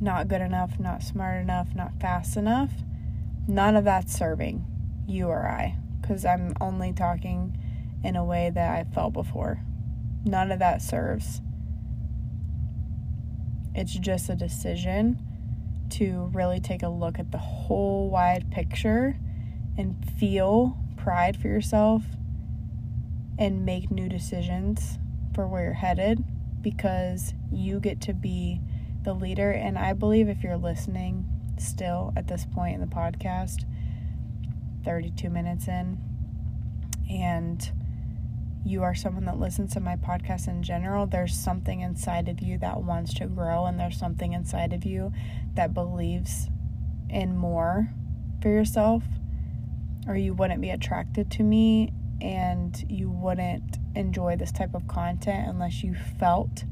not 0.00 0.28
good 0.28 0.42
enough, 0.42 0.78
not 0.78 1.02
smart 1.02 1.40
enough, 1.40 1.74
not 1.74 1.98
fast 1.98 2.36
enough, 2.36 2.72
none 3.46 3.76
of 3.76 3.84
that's 3.84 4.16
serving 4.16 4.64
you 5.06 5.28
or 5.28 5.46
I. 5.48 5.76
Because 6.00 6.24
I'm 6.24 6.54
only 6.60 6.92
talking 6.92 7.56
in 8.02 8.16
a 8.16 8.24
way 8.24 8.50
that 8.50 8.70
I 8.70 8.84
felt 8.92 9.12
before. 9.12 9.60
None 10.24 10.50
of 10.50 10.58
that 10.58 10.82
serves. 10.82 11.40
It's 13.74 13.94
just 13.94 14.28
a 14.28 14.34
decision 14.34 15.20
to 15.90 16.30
really 16.32 16.60
take 16.60 16.82
a 16.82 16.88
look 16.88 17.18
at 17.18 17.30
the 17.30 17.38
whole 17.38 18.10
wide 18.10 18.50
picture 18.50 19.18
and 19.76 19.96
feel 20.18 20.76
pride 20.96 21.36
for 21.36 21.48
yourself 21.48 22.02
and 23.38 23.64
make 23.64 23.90
new 23.90 24.08
decisions 24.08 24.98
for 25.34 25.46
where 25.46 25.64
you're 25.64 25.72
headed 25.72 26.24
because 26.60 27.34
you 27.50 27.80
get 27.80 28.00
to 28.02 28.14
be 28.14 28.60
the 29.02 29.12
leader. 29.12 29.50
And 29.50 29.78
I 29.78 29.92
believe 29.92 30.28
if 30.28 30.42
you're 30.42 30.56
listening 30.56 31.28
still 31.58 32.12
at 32.16 32.28
this 32.28 32.44
point 32.44 32.74
in 32.74 32.80
the 32.80 32.86
podcast, 32.86 33.64
32 34.84 35.30
minutes 35.30 35.68
in, 35.68 35.98
and 37.10 37.72
you 38.64 38.82
are 38.82 38.94
someone 38.94 39.24
that 39.24 39.38
listens 39.38 39.72
to 39.74 39.80
my 39.80 39.96
podcast 39.96 40.46
in 40.46 40.62
general, 40.62 41.06
there's 41.06 41.34
something 41.36 41.80
inside 41.80 42.28
of 42.28 42.40
you 42.40 42.58
that 42.58 42.82
wants 42.82 43.12
to 43.14 43.26
grow, 43.26 43.66
and 43.66 43.78
there's 43.78 43.98
something 43.98 44.32
inside 44.32 44.72
of 44.72 44.84
you 44.84 45.12
that 45.54 45.74
believes 45.74 46.48
in 47.10 47.36
more 47.36 47.88
for 48.40 48.48
yourself, 48.48 49.02
or 50.06 50.16
you 50.16 50.34
wouldn't 50.34 50.60
be 50.60 50.70
attracted 50.70 51.30
to 51.30 51.42
me 51.42 51.92
and 52.20 52.84
you 52.88 53.10
wouldn't 53.10 53.78
enjoy 53.96 54.36
this 54.36 54.52
type 54.52 54.74
of 54.74 54.86
content 54.86 55.48
unless 55.48 55.82
you 55.82 55.94
felt 55.94 56.64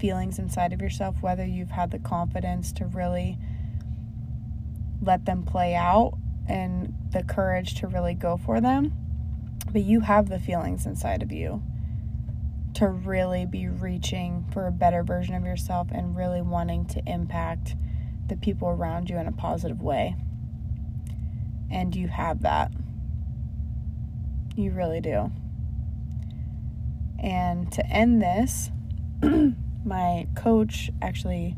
feelings 0.00 0.38
inside 0.38 0.72
of 0.72 0.80
yourself, 0.80 1.16
whether 1.20 1.44
you've 1.44 1.70
had 1.70 1.90
the 1.90 1.98
confidence 1.98 2.72
to 2.72 2.86
really 2.86 3.38
let 5.02 5.24
them 5.24 5.42
play 5.42 5.74
out 5.74 6.12
and 6.48 6.94
the 7.10 7.22
courage 7.22 7.74
to 7.74 7.86
really 7.86 8.14
go 8.14 8.36
for 8.36 8.60
them 8.60 8.92
but 9.72 9.82
you 9.82 10.00
have 10.00 10.28
the 10.28 10.38
feelings 10.38 10.86
inside 10.86 11.22
of 11.22 11.32
you 11.32 11.62
to 12.76 12.88
really 12.88 13.46
be 13.46 13.66
reaching 13.68 14.44
for 14.52 14.66
a 14.66 14.70
better 14.70 15.02
version 15.02 15.34
of 15.34 15.44
yourself 15.44 15.88
and 15.90 16.14
really 16.14 16.42
wanting 16.42 16.84
to 16.84 17.02
impact 17.06 17.74
the 18.28 18.36
people 18.36 18.68
around 18.68 19.08
you 19.08 19.16
in 19.16 19.26
a 19.26 19.32
positive 19.32 19.80
way. 19.80 20.14
And 21.70 21.96
you 21.96 22.08
have 22.08 22.42
that. 22.42 22.70
You 24.56 24.72
really 24.72 25.00
do. 25.00 25.32
And 27.18 27.72
to 27.72 27.86
end 27.86 28.20
this, 28.20 28.70
my 29.84 30.26
coach 30.34 30.90
actually 31.00 31.56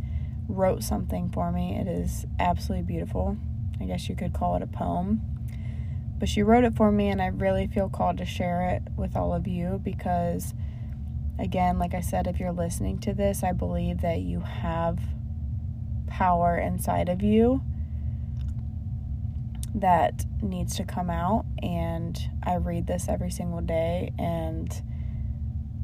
wrote 0.49 0.83
something 0.83 1.29
for 1.31 1.53
me. 1.53 1.77
It 1.77 1.87
is 1.87 2.27
absolutely 2.41 2.87
beautiful. 2.87 3.37
I 3.81 3.85
guess 3.85 4.09
you 4.09 4.17
could 4.17 4.33
call 4.33 4.57
it 4.57 4.63
a 4.63 4.67
poem. 4.67 5.21
But 6.19 6.29
she 6.29 6.43
wrote 6.43 6.65
it 6.65 6.75
for 6.75 6.91
me, 6.91 7.09
and 7.09 7.23
I 7.23 7.27
really 7.27 7.69
feel 7.69 7.89
called 7.89 8.19
to 8.19 8.25
share 8.25 8.69
it 8.71 8.83
with 8.97 9.15
all 9.15 9.33
of 9.33 9.47
you 9.47 9.81
because, 9.85 10.53
again, 11.39 11.79
like 11.79 11.95
I 11.95 12.01
said, 12.01 12.27
if 12.27 12.41
you're 12.41 12.51
listening 12.51 12.99
to 13.01 13.15
this, 13.15 13.45
I 13.45 13.53
believe 13.53 14.01
that 14.01 14.21
you 14.21 14.41
have 14.41 14.99
power 16.09 16.57
inside 16.57 17.09
of 17.09 17.23
you 17.23 17.63
that 19.75 20.25
needs 20.43 20.75
to 20.77 20.85
come 20.85 21.09
out. 21.09 21.45
And 21.63 22.19
I 22.43 22.57
read 22.57 22.89
this 22.89 23.07
every 23.09 23.31
single 23.31 23.61
day, 23.61 24.11
and 24.19 24.73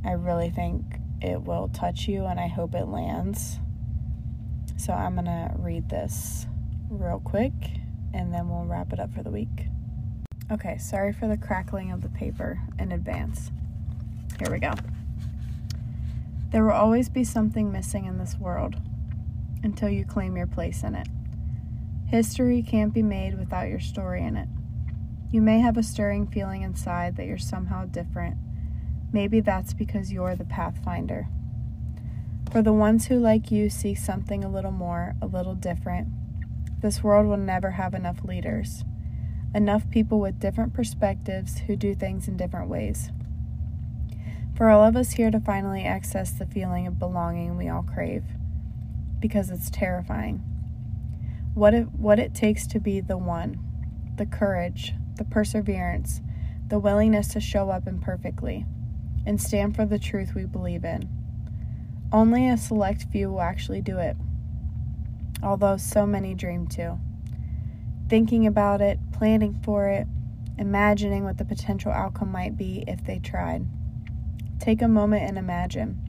I 0.05 0.13
really 0.13 0.51
think 0.51 0.97
it 1.23 1.43
will 1.43 1.69
touch 1.69 2.09
you, 2.09 2.25
and 2.25 2.41
I 2.41 2.49
hope 2.49 2.75
it 2.75 2.89
lands. 2.89 3.61
So 4.77 4.93
I'm 4.93 5.15
going 5.15 5.27
to 5.27 5.51
read 5.59 5.89
this 5.89 6.47
real 6.91 7.21
quick, 7.21 7.53
and 8.13 8.33
then 8.33 8.49
we'll 8.49 8.65
wrap 8.65 8.93
it 8.93 9.01
up 9.01 9.13
for 9.15 9.23
the 9.23 9.31
week. 9.31 9.67
Okay, 10.53 10.77
sorry 10.79 11.13
for 11.13 11.27
the 11.27 11.39
crackling 11.39 11.91
of 11.91 12.03
the 12.03 12.11
paper 12.11 12.61
in 12.79 12.93
advance. 12.93 13.51
Here 14.39 14.51
we 14.51 14.59
go. 14.59 14.73
There 16.51 16.65
will 16.65 16.73
always 16.73 17.09
be 17.09 17.25
something 17.25 17.73
missing 17.73 18.05
in 18.05 18.19
this 18.19 18.37
world 18.37 18.77
until 19.63 19.89
you 19.89 20.05
claim 20.05 20.37
your 20.37 20.47
place 20.47 20.83
in 20.83 20.95
it. 20.95 21.09
History 22.07 22.63
can't 22.63 22.93
be 22.93 23.03
made 23.03 23.39
without 23.39 23.69
your 23.69 23.81
story 23.81 24.23
in 24.23 24.37
it. 24.37 24.49
You 25.33 25.41
may 25.41 25.59
have 25.61 25.77
a 25.77 25.83
stirring 25.83 26.27
feeling 26.27 26.63
inside 26.63 27.17
that 27.17 27.27
you're 27.27 27.39
somehow 27.39 27.87
different. 27.87 28.37
Maybe 29.13 29.41
that's 29.41 29.73
because 29.73 30.13
you're 30.13 30.37
the 30.37 30.45
pathfinder. 30.45 31.29
For 32.55 32.63
the 32.63 32.73
ones 32.73 33.07
who, 33.07 33.19
like 33.19 33.51
you, 33.51 33.69
seek 33.69 33.99
something 33.99 34.45
a 34.45 34.49
little 34.49 34.71
more, 34.71 35.17
a 35.21 35.27
little 35.27 35.57
different, 35.57 36.07
this 36.83 37.03
world 37.03 37.27
will 37.27 37.37
never 37.37 37.73
have 37.73 37.95
enough 37.95 38.23
leaders 38.23 38.85
enough 39.53 39.91
people 39.91 40.21
with 40.21 40.39
different 40.39 40.73
perspectives 40.73 41.59
who 41.59 41.75
do 41.75 41.97
things 41.97 42.29
in 42.29 42.37
different 42.37 42.69
ways. 42.69 43.11
For 44.57 44.69
all 44.71 44.85
of 44.85 44.95
us 44.95 45.15
here 45.15 45.33
to 45.33 45.41
finally 45.41 45.83
access 45.83 46.31
the 46.31 46.47
feeling 46.47 46.87
of 46.87 46.97
belonging 47.01 47.57
we 47.57 47.69
all 47.69 47.83
crave, 47.83 48.23
because 49.19 49.51
it's 49.51 49.69
terrifying. 49.69 50.37
What 51.55 51.75
it, 51.75 51.91
what 51.91 52.21
it 52.21 52.35
takes 52.37 52.69
to 52.69 52.79
be 52.79 53.01
the 53.01 53.19
one, 53.19 53.59
the 54.15 54.27
courage, 54.27 54.95
the 55.17 55.25
perseverance, 55.25 56.21
the 56.69 56.79
willingness 56.79 57.27
to 57.33 57.41
show 57.41 57.71
up 57.71 57.89
imperfectly, 57.89 58.65
and 59.27 59.43
stand 59.43 59.75
for 59.75 59.85
the 59.85 59.99
truth 59.99 60.37
we 60.37 60.45
believe 60.45 60.85
in. 60.85 61.24
Only 62.15 62.49
a 62.49 62.57
select 62.57 63.07
few 63.11 63.29
will 63.29 63.41
actually 63.41 63.81
do 63.81 63.99
it, 63.99 64.17
although 65.43 65.77
so 65.77 66.07
many 66.07 66.33
dream 66.33 66.69
to 66.69 66.97
thinking 68.09 68.47
about 68.47 68.81
it, 68.81 69.01
planning 69.11 69.59
for 69.65 69.89
it, 69.89 70.07
imagining 70.57 71.25
what 71.25 71.39
the 71.39 71.45
potential 71.45 71.91
outcome 71.91 72.31
might 72.31 72.57
be 72.57 72.85
if 72.87 73.03
they 73.03 73.19
tried. 73.19 73.67
Take 74.61 74.81
a 74.81 74.87
moment 74.87 75.29
and 75.29 75.37
imagine 75.37 76.01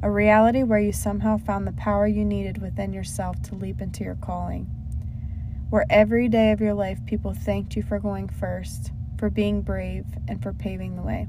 a 0.00 0.08
reality 0.08 0.62
where 0.62 0.78
you 0.78 0.92
somehow 0.92 1.38
found 1.38 1.66
the 1.66 1.72
power 1.72 2.06
you 2.06 2.24
needed 2.24 2.62
within 2.62 2.92
yourself 2.92 3.42
to 3.42 3.56
leap 3.56 3.80
into 3.80 4.04
your 4.04 4.14
calling. 4.14 4.66
Where 5.70 5.86
every 5.90 6.28
day 6.28 6.52
of 6.52 6.60
your 6.60 6.74
life 6.74 7.04
people 7.04 7.34
thanked 7.34 7.74
you 7.74 7.82
for 7.82 7.98
going 7.98 8.28
first, 8.28 8.92
for 9.18 9.28
being 9.28 9.62
brave, 9.62 10.06
and 10.28 10.40
for 10.40 10.52
paving 10.52 10.94
the 10.94 11.02
way. 11.02 11.26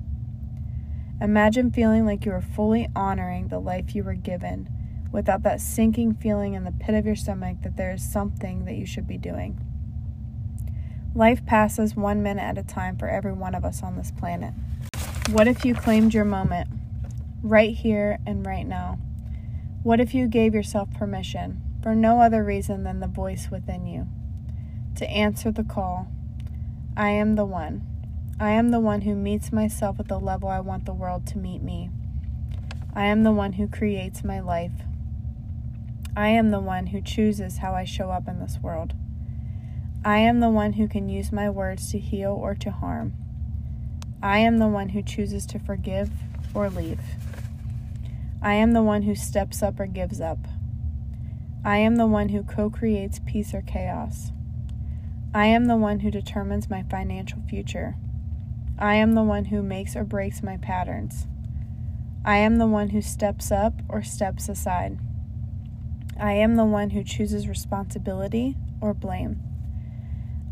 Imagine 1.21 1.69
feeling 1.69 2.03
like 2.03 2.25
you 2.25 2.31
were 2.31 2.41
fully 2.41 2.89
honoring 2.95 3.49
the 3.49 3.59
life 3.59 3.93
you 3.93 4.03
were 4.03 4.15
given 4.15 4.67
without 5.11 5.43
that 5.43 5.61
sinking 5.61 6.15
feeling 6.15 6.55
in 6.55 6.63
the 6.63 6.71
pit 6.71 6.95
of 6.95 7.05
your 7.05 7.15
stomach 7.15 7.57
that 7.61 7.77
there 7.77 7.91
is 7.91 8.01
something 8.01 8.65
that 8.65 8.73
you 8.73 8.87
should 8.87 9.07
be 9.07 9.19
doing. 9.19 9.63
Life 11.13 11.45
passes 11.45 11.95
one 11.95 12.23
minute 12.23 12.41
at 12.41 12.57
a 12.57 12.63
time 12.63 12.97
for 12.97 13.07
every 13.07 13.33
one 13.33 13.53
of 13.53 13.63
us 13.63 13.83
on 13.83 13.97
this 13.97 14.09
planet. 14.09 14.55
What 15.29 15.47
if 15.47 15.63
you 15.63 15.75
claimed 15.75 16.11
your 16.11 16.25
moment 16.25 16.69
right 17.43 17.75
here 17.75 18.17
and 18.25 18.43
right 18.43 18.65
now? 18.65 18.97
What 19.83 19.99
if 19.99 20.15
you 20.15 20.27
gave 20.27 20.55
yourself 20.55 20.91
permission, 20.91 21.61
for 21.83 21.93
no 21.93 22.19
other 22.19 22.43
reason 22.43 22.83
than 22.83 22.99
the 22.99 23.07
voice 23.07 23.49
within 23.51 23.85
you, 23.85 24.07
to 24.95 25.07
answer 25.07 25.51
the 25.51 25.63
call? 25.63 26.07
I 26.97 27.09
am 27.09 27.35
the 27.35 27.45
one. 27.45 27.90
I 28.39 28.51
am 28.51 28.69
the 28.69 28.79
one 28.79 29.01
who 29.01 29.15
meets 29.15 29.51
myself 29.51 29.99
at 29.99 30.07
the 30.07 30.19
level 30.19 30.49
I 30.49 30.59
want 30.59 30.85
the 30.85 30.93
world 30.93 31.27
to 31.27 31.37
meet 31.37 31.61
me. 31.61 31.89
I 32.93 33.05
am 33.05 33.23
the 33.23 33.31
one 33.31 33.53
who 33.53 33.67
creates 33.67 34.23
my 34.23 34.39
life. 34.39 34.71
I 36.15 36.27
am 36.29 36.51
the 36.51 36.59
one 36.59 36.87
who 36.87 37.01
chooses 37.01 37.59
how 37.59 37.73
I 37.73 37.85
show 37.85 38.09
up 38.09 38.27
in 38.27 38.39
this 38.39 38.59
world. 38.61 38.93
I 40.03 40.17
am 40.17 40.39
the 40.39 40.49
one 40.49 40.73
who 40.73 40.87
can 40.87 41.07
use 41.07 41.31
my 41.31 41.49
words 41.49 41.91
to 41.91 41.99
heal 41.99 42.31
or 42.31 42.55
to 42.55 42.71
harm. 42.71 43.13
I 44.21 44.39
am 44.39 44.57
the 44.57 44.67
one 44.67 44.89
who 44.89 45.01
chooses 45.01 45.45
to 45.47 45.59
forgive 45.59 46.09
or 46.53 46.69
leave. 46.69 46.99
I 48.41 48.55
am 48.55 48.73
the 48.73 48.81
one 48.81 49.03
who 49.03 49.13
steps 49.13 49.61
up 49.61 49.79
or 49.79 49.85
gives 49.85 50.19
up. 50.19 50.39
I 51.63 51.77
am 51.77 51.95
the 51.95 52.07
one 52.07 52.29
who 52.29 52.43
co 52.43 52.71
creates 52.71 53.19
peace 53.25 53.53
or 53.53 53.61
chaos. 53.61 54.31
I 55.33 55.45
am 55.45 55.65
the 55.65 55.77
one 55.77 55.99
who 55.99 56.09
determines 56.09 56.69
my 56.69 56.83
financial 56.83 57.39
future. 57.47 57.95
I 58.81 58.95
am 58.95 59.13
the 59.13 59.21
one 59.21 59.45
who 59.45 59.61
makes 59.61 59.95
or 59.95 60.03
breaks 60.03 60.41
my 60.41 60.57
patterns. 60.57 61.27
I 62.25 62.37
am 62.37 62.57
the 62.57 62.65
one 62.65 62.89
who 62.89 63.01
steps 63.03 63.51
up 63.51 63.75
or 63.87 64.01
steps 64.01 64.49
aside. 64.49 64.97
I 66.19 66.31
am 66.33 66.55
the 66.55 66.65
one 66.65 66.89
who 66.89 67.03
chooses 67.03 67.47
responsibility 67.47 68.55
or 68.81 68.95
blame. 68.95 69.39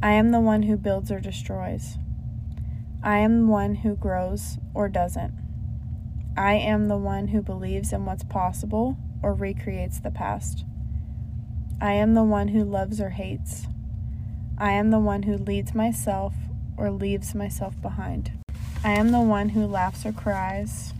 I 0.03 0.11
am 0.11 0.29
the 0.29 0.39
one 0.39 0.61
who 0.61 0.77
builds 0.77 1.11
or 1.11 1.19
destroys. 1.19 1.97
I 3.01 3.17
am 3.17 3.41
the 3.41 3.51
one 3.51 3.75
who 3.75 3.95
grows 3.95 4.59
or 4.75 4.89
doesn't. 4.89 5.33
I 6.37 6.53
am 6.53 6.87
the 6.87 6.97
one 6.97 7.29
who 7.29 7.41
believes 7.41 7.91
in 7.91 8.05
what's 8.05 8.23
possible 8.23 8.95
or 9.23 9.33
recreates 9.33 9.99
the 9.99 10.11
past. 10.11 10.65
I 11.81 11.93
am 11.93 12.13
the 12.13 12.23
one 12.23 12.49
who 12.49 12.63
loves 12.63 13.01
or 13.01 13.09
hates. 13.09 13.65
I 14.55 14.73
am 14.73 14.91
the 14.91 14.99
one 14.99 15.23
who 15.23 15.35
leads 15.35 15.73
myself 15.73 16.35
or 16.79 16.89
leaves 16.89 17.35
myself 17.35 17.79
behind. 17.81 18.31
I 18.83 18.91
am 18.91 19.11
the 19.11 19.19
one 19.19 19.49
who 19.49 19.67
laughs 19.67 20.05
or 20.05 20.13
cries. 20.13 20.93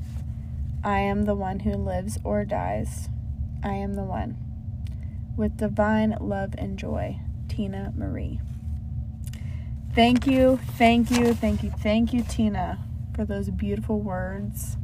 I 0.84 1.00
am 1.00 1.24
the 1.24 1.36
one 1.36 1.62
who 1.62 1.74
lives 1.76 2.20
or 2.24 2.44
dies. 2.44 3.08
I 3.64 3.74
am 3.74 3.96
the 3.96 4.04
one. 4.04 4.38
With 5.38 5.58
divine 5.58 6.18
love 6.20 6.54
and 6.58 6.78
joy, 6.78 7.20
Tina 7.48 7.94
Marie. 7.96 8.42
Thank 9.96 10.28
you, 10.28 10.60
thank 10.78 11.10
you, 11.10 11.34
thank 11.34 11.64
you, 11.64 11.72
thank 11.72 12.14
you, 12.14 12.24
Tina, 12.24 12.80
for 13.16 13.26
those 13.26 13.50
beautiful 13.50 14.00
words. 14.00 14.78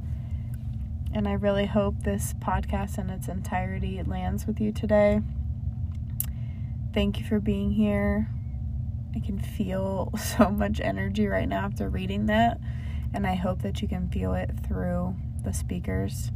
And 1.13 1.27
I 1.27 1.33
really 1.33 1.65
hope 1.65 2.03
this 2.03 2.33
podcast 2.39 2.97
in 2.97 3.09
its 3.09 3.27
entirety 3.27 4.01
lands 4.03 4.47
with 4.47 4.59
you 4.59 4.71
today. 4.71 5.21
Thank 6.93 7.19
you 7.19 7.25
for 7.25 7.39
being 7.39 7.71
here. 7.71 8.29
I 9.15 9.19
can 9.19 9.39
feel 9.39 10.11
so 10.17 10.49
much 10.49 10.81
energy 10.81 11.27
right 11.27 11.47
now 11.47 11.65
after 11.65 11.89
reading 11.89 12.25
that, 12.25 12.59
and 13.13 13.25
I 13.25 13.35
hope 13.35 13.61
that 13.61 13.81
you 13.81 13.87
can 13.87 14.09
feel 14.09 14.33
it 14.33 14.51
through 14.67 15.15
the 15.43 15.53
speakers. 15.53 16.31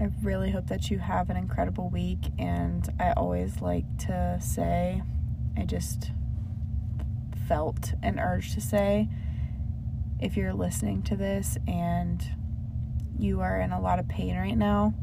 I 0.00 0.10
really 0.22 0.50
hope 0.50 0.68
that 0.68 0.90
you 0.90 0.98
have 0.98 1.30
an 1.30 1.36
incredible 1.36 1.90
week, 1.90 2.30
and 2.38 2.88
I 2.98 3.12
always 3.12 3.60
like 3.60 3.84
to 4.06 4.38
say, 4.40 5.02
I 5.56 5.64
just 5.64 6.10
felt 7.46 7.92
an 8.02 8.18
urge 8.18 8.54
to 8.54 8.60
say, 8.60 9.08
if 10.20 10.36
you're 10.36 10.54
listening 10.54 11.02
to 11.02 11.16
this 11.16 11.58
and 11.68 12.26
you 13.18 13.40
are 13.40 13.60
in 13.60 13.72
a 13.72 13.80
lot 13.80 13.98
of 13.98 14.08
pain 14.08 14.36
right 14.36 14.56
now, 14.56 14.94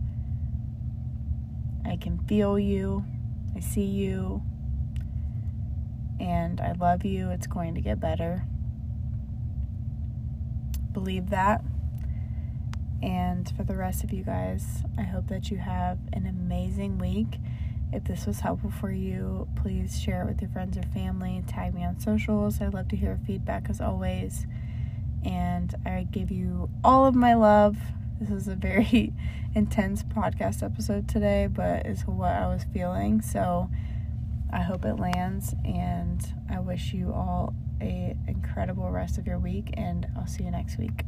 I 1.85 1.97
can 1.97 2.17
feel 2.17 2.57
you, 2.57 3.05
I 3.55 3.59
see 3.59 3.85
you, 3.85 4.41
and 6.21 6.61
I 6.61 6.73
love 6.73 7.03
you. 7.03 7.31
It's 7.31 7.47
going 7.47 7.73
to 7.73 7.81
get 7.81 7.99
better. 7.99 8.43
Believe 10.93 11.31
that. 11.31 11.63
And 13.01 13.51
for 13.57 13.63
the 13.63 13.75
rest 13.75 14.03
of 14.03 14.13
you 14.13 14.23
guys, 14.23 14.83
I 14.99 15.01
hope 15.01 15.27
that 15.29 15.49
you 15.49 15.57
have 15.57 15.97
an 16.13 16.27
amazing 16.27 16.99
week. 16.99 17.39
If 17.91 18.03
this 18.03 18.27
was 18.27 18.41
helpful 18.41 18.69
for 18.69 18.91
you, 18.91 19.47
please 19.55 19.99
share 19.99 20.21
it 20.21 20.27
with 20.27 20.41
your 20.41 20.51
friends 20.51 20.77
or 20.77 20.83
family. 20.83 21.43
Tag 21.47 21.73
me 21.73 21.83
on 21.83 21.99
socials. 21.99 22.61
I'd 22.61 22.75
love 22.75 22.87
to 22.89 22.95
hear 22.95 23.19
feedback 23.25 23.67
as 23.67 23.81
always. 23.81 24.45
And 25.25 25.73
I 25.87 26.07
give 26.11 26.29
you 26.29 26.69
all 26.83 27.07
of 27.07 27.15
my 27.15 27.33
love. 27.33 27.77
This 28.19 28.29
is 28.29 28.47
a 28.47 28.55
very 28.55 29.11
intense 29.55 30.03
podcast 30.03 30.61
episode 30.61 31.07
today, 31.07 31.47
but 31.47 31.87
it's 31.87 32.03
what 32.03 32.29
I 32.29 32.45
was 32.45 32.63
feeling. 32.71 33.21
So 33.21 33.71
I 34.53 34.61
hope 34.61 34.85
it 34.85 34.95
lands, 34.99 35.55
and 35.63 36.21
I 36.49 36.59
wish 36.59 36.93
you 36.93 37.13
all 37.13 37.53
a 37.81 38.15
incredible 38.27 38.91
rest 38.91 39.17
of 39.17 39.25
your 39.25 39.39
week, 39.39 39.73
and 39.73 40.07
I'll 40.17 40.27
see 40.27 40.43
you 40.43 40.51
next 40.51 40.77
week. 40.77 41.03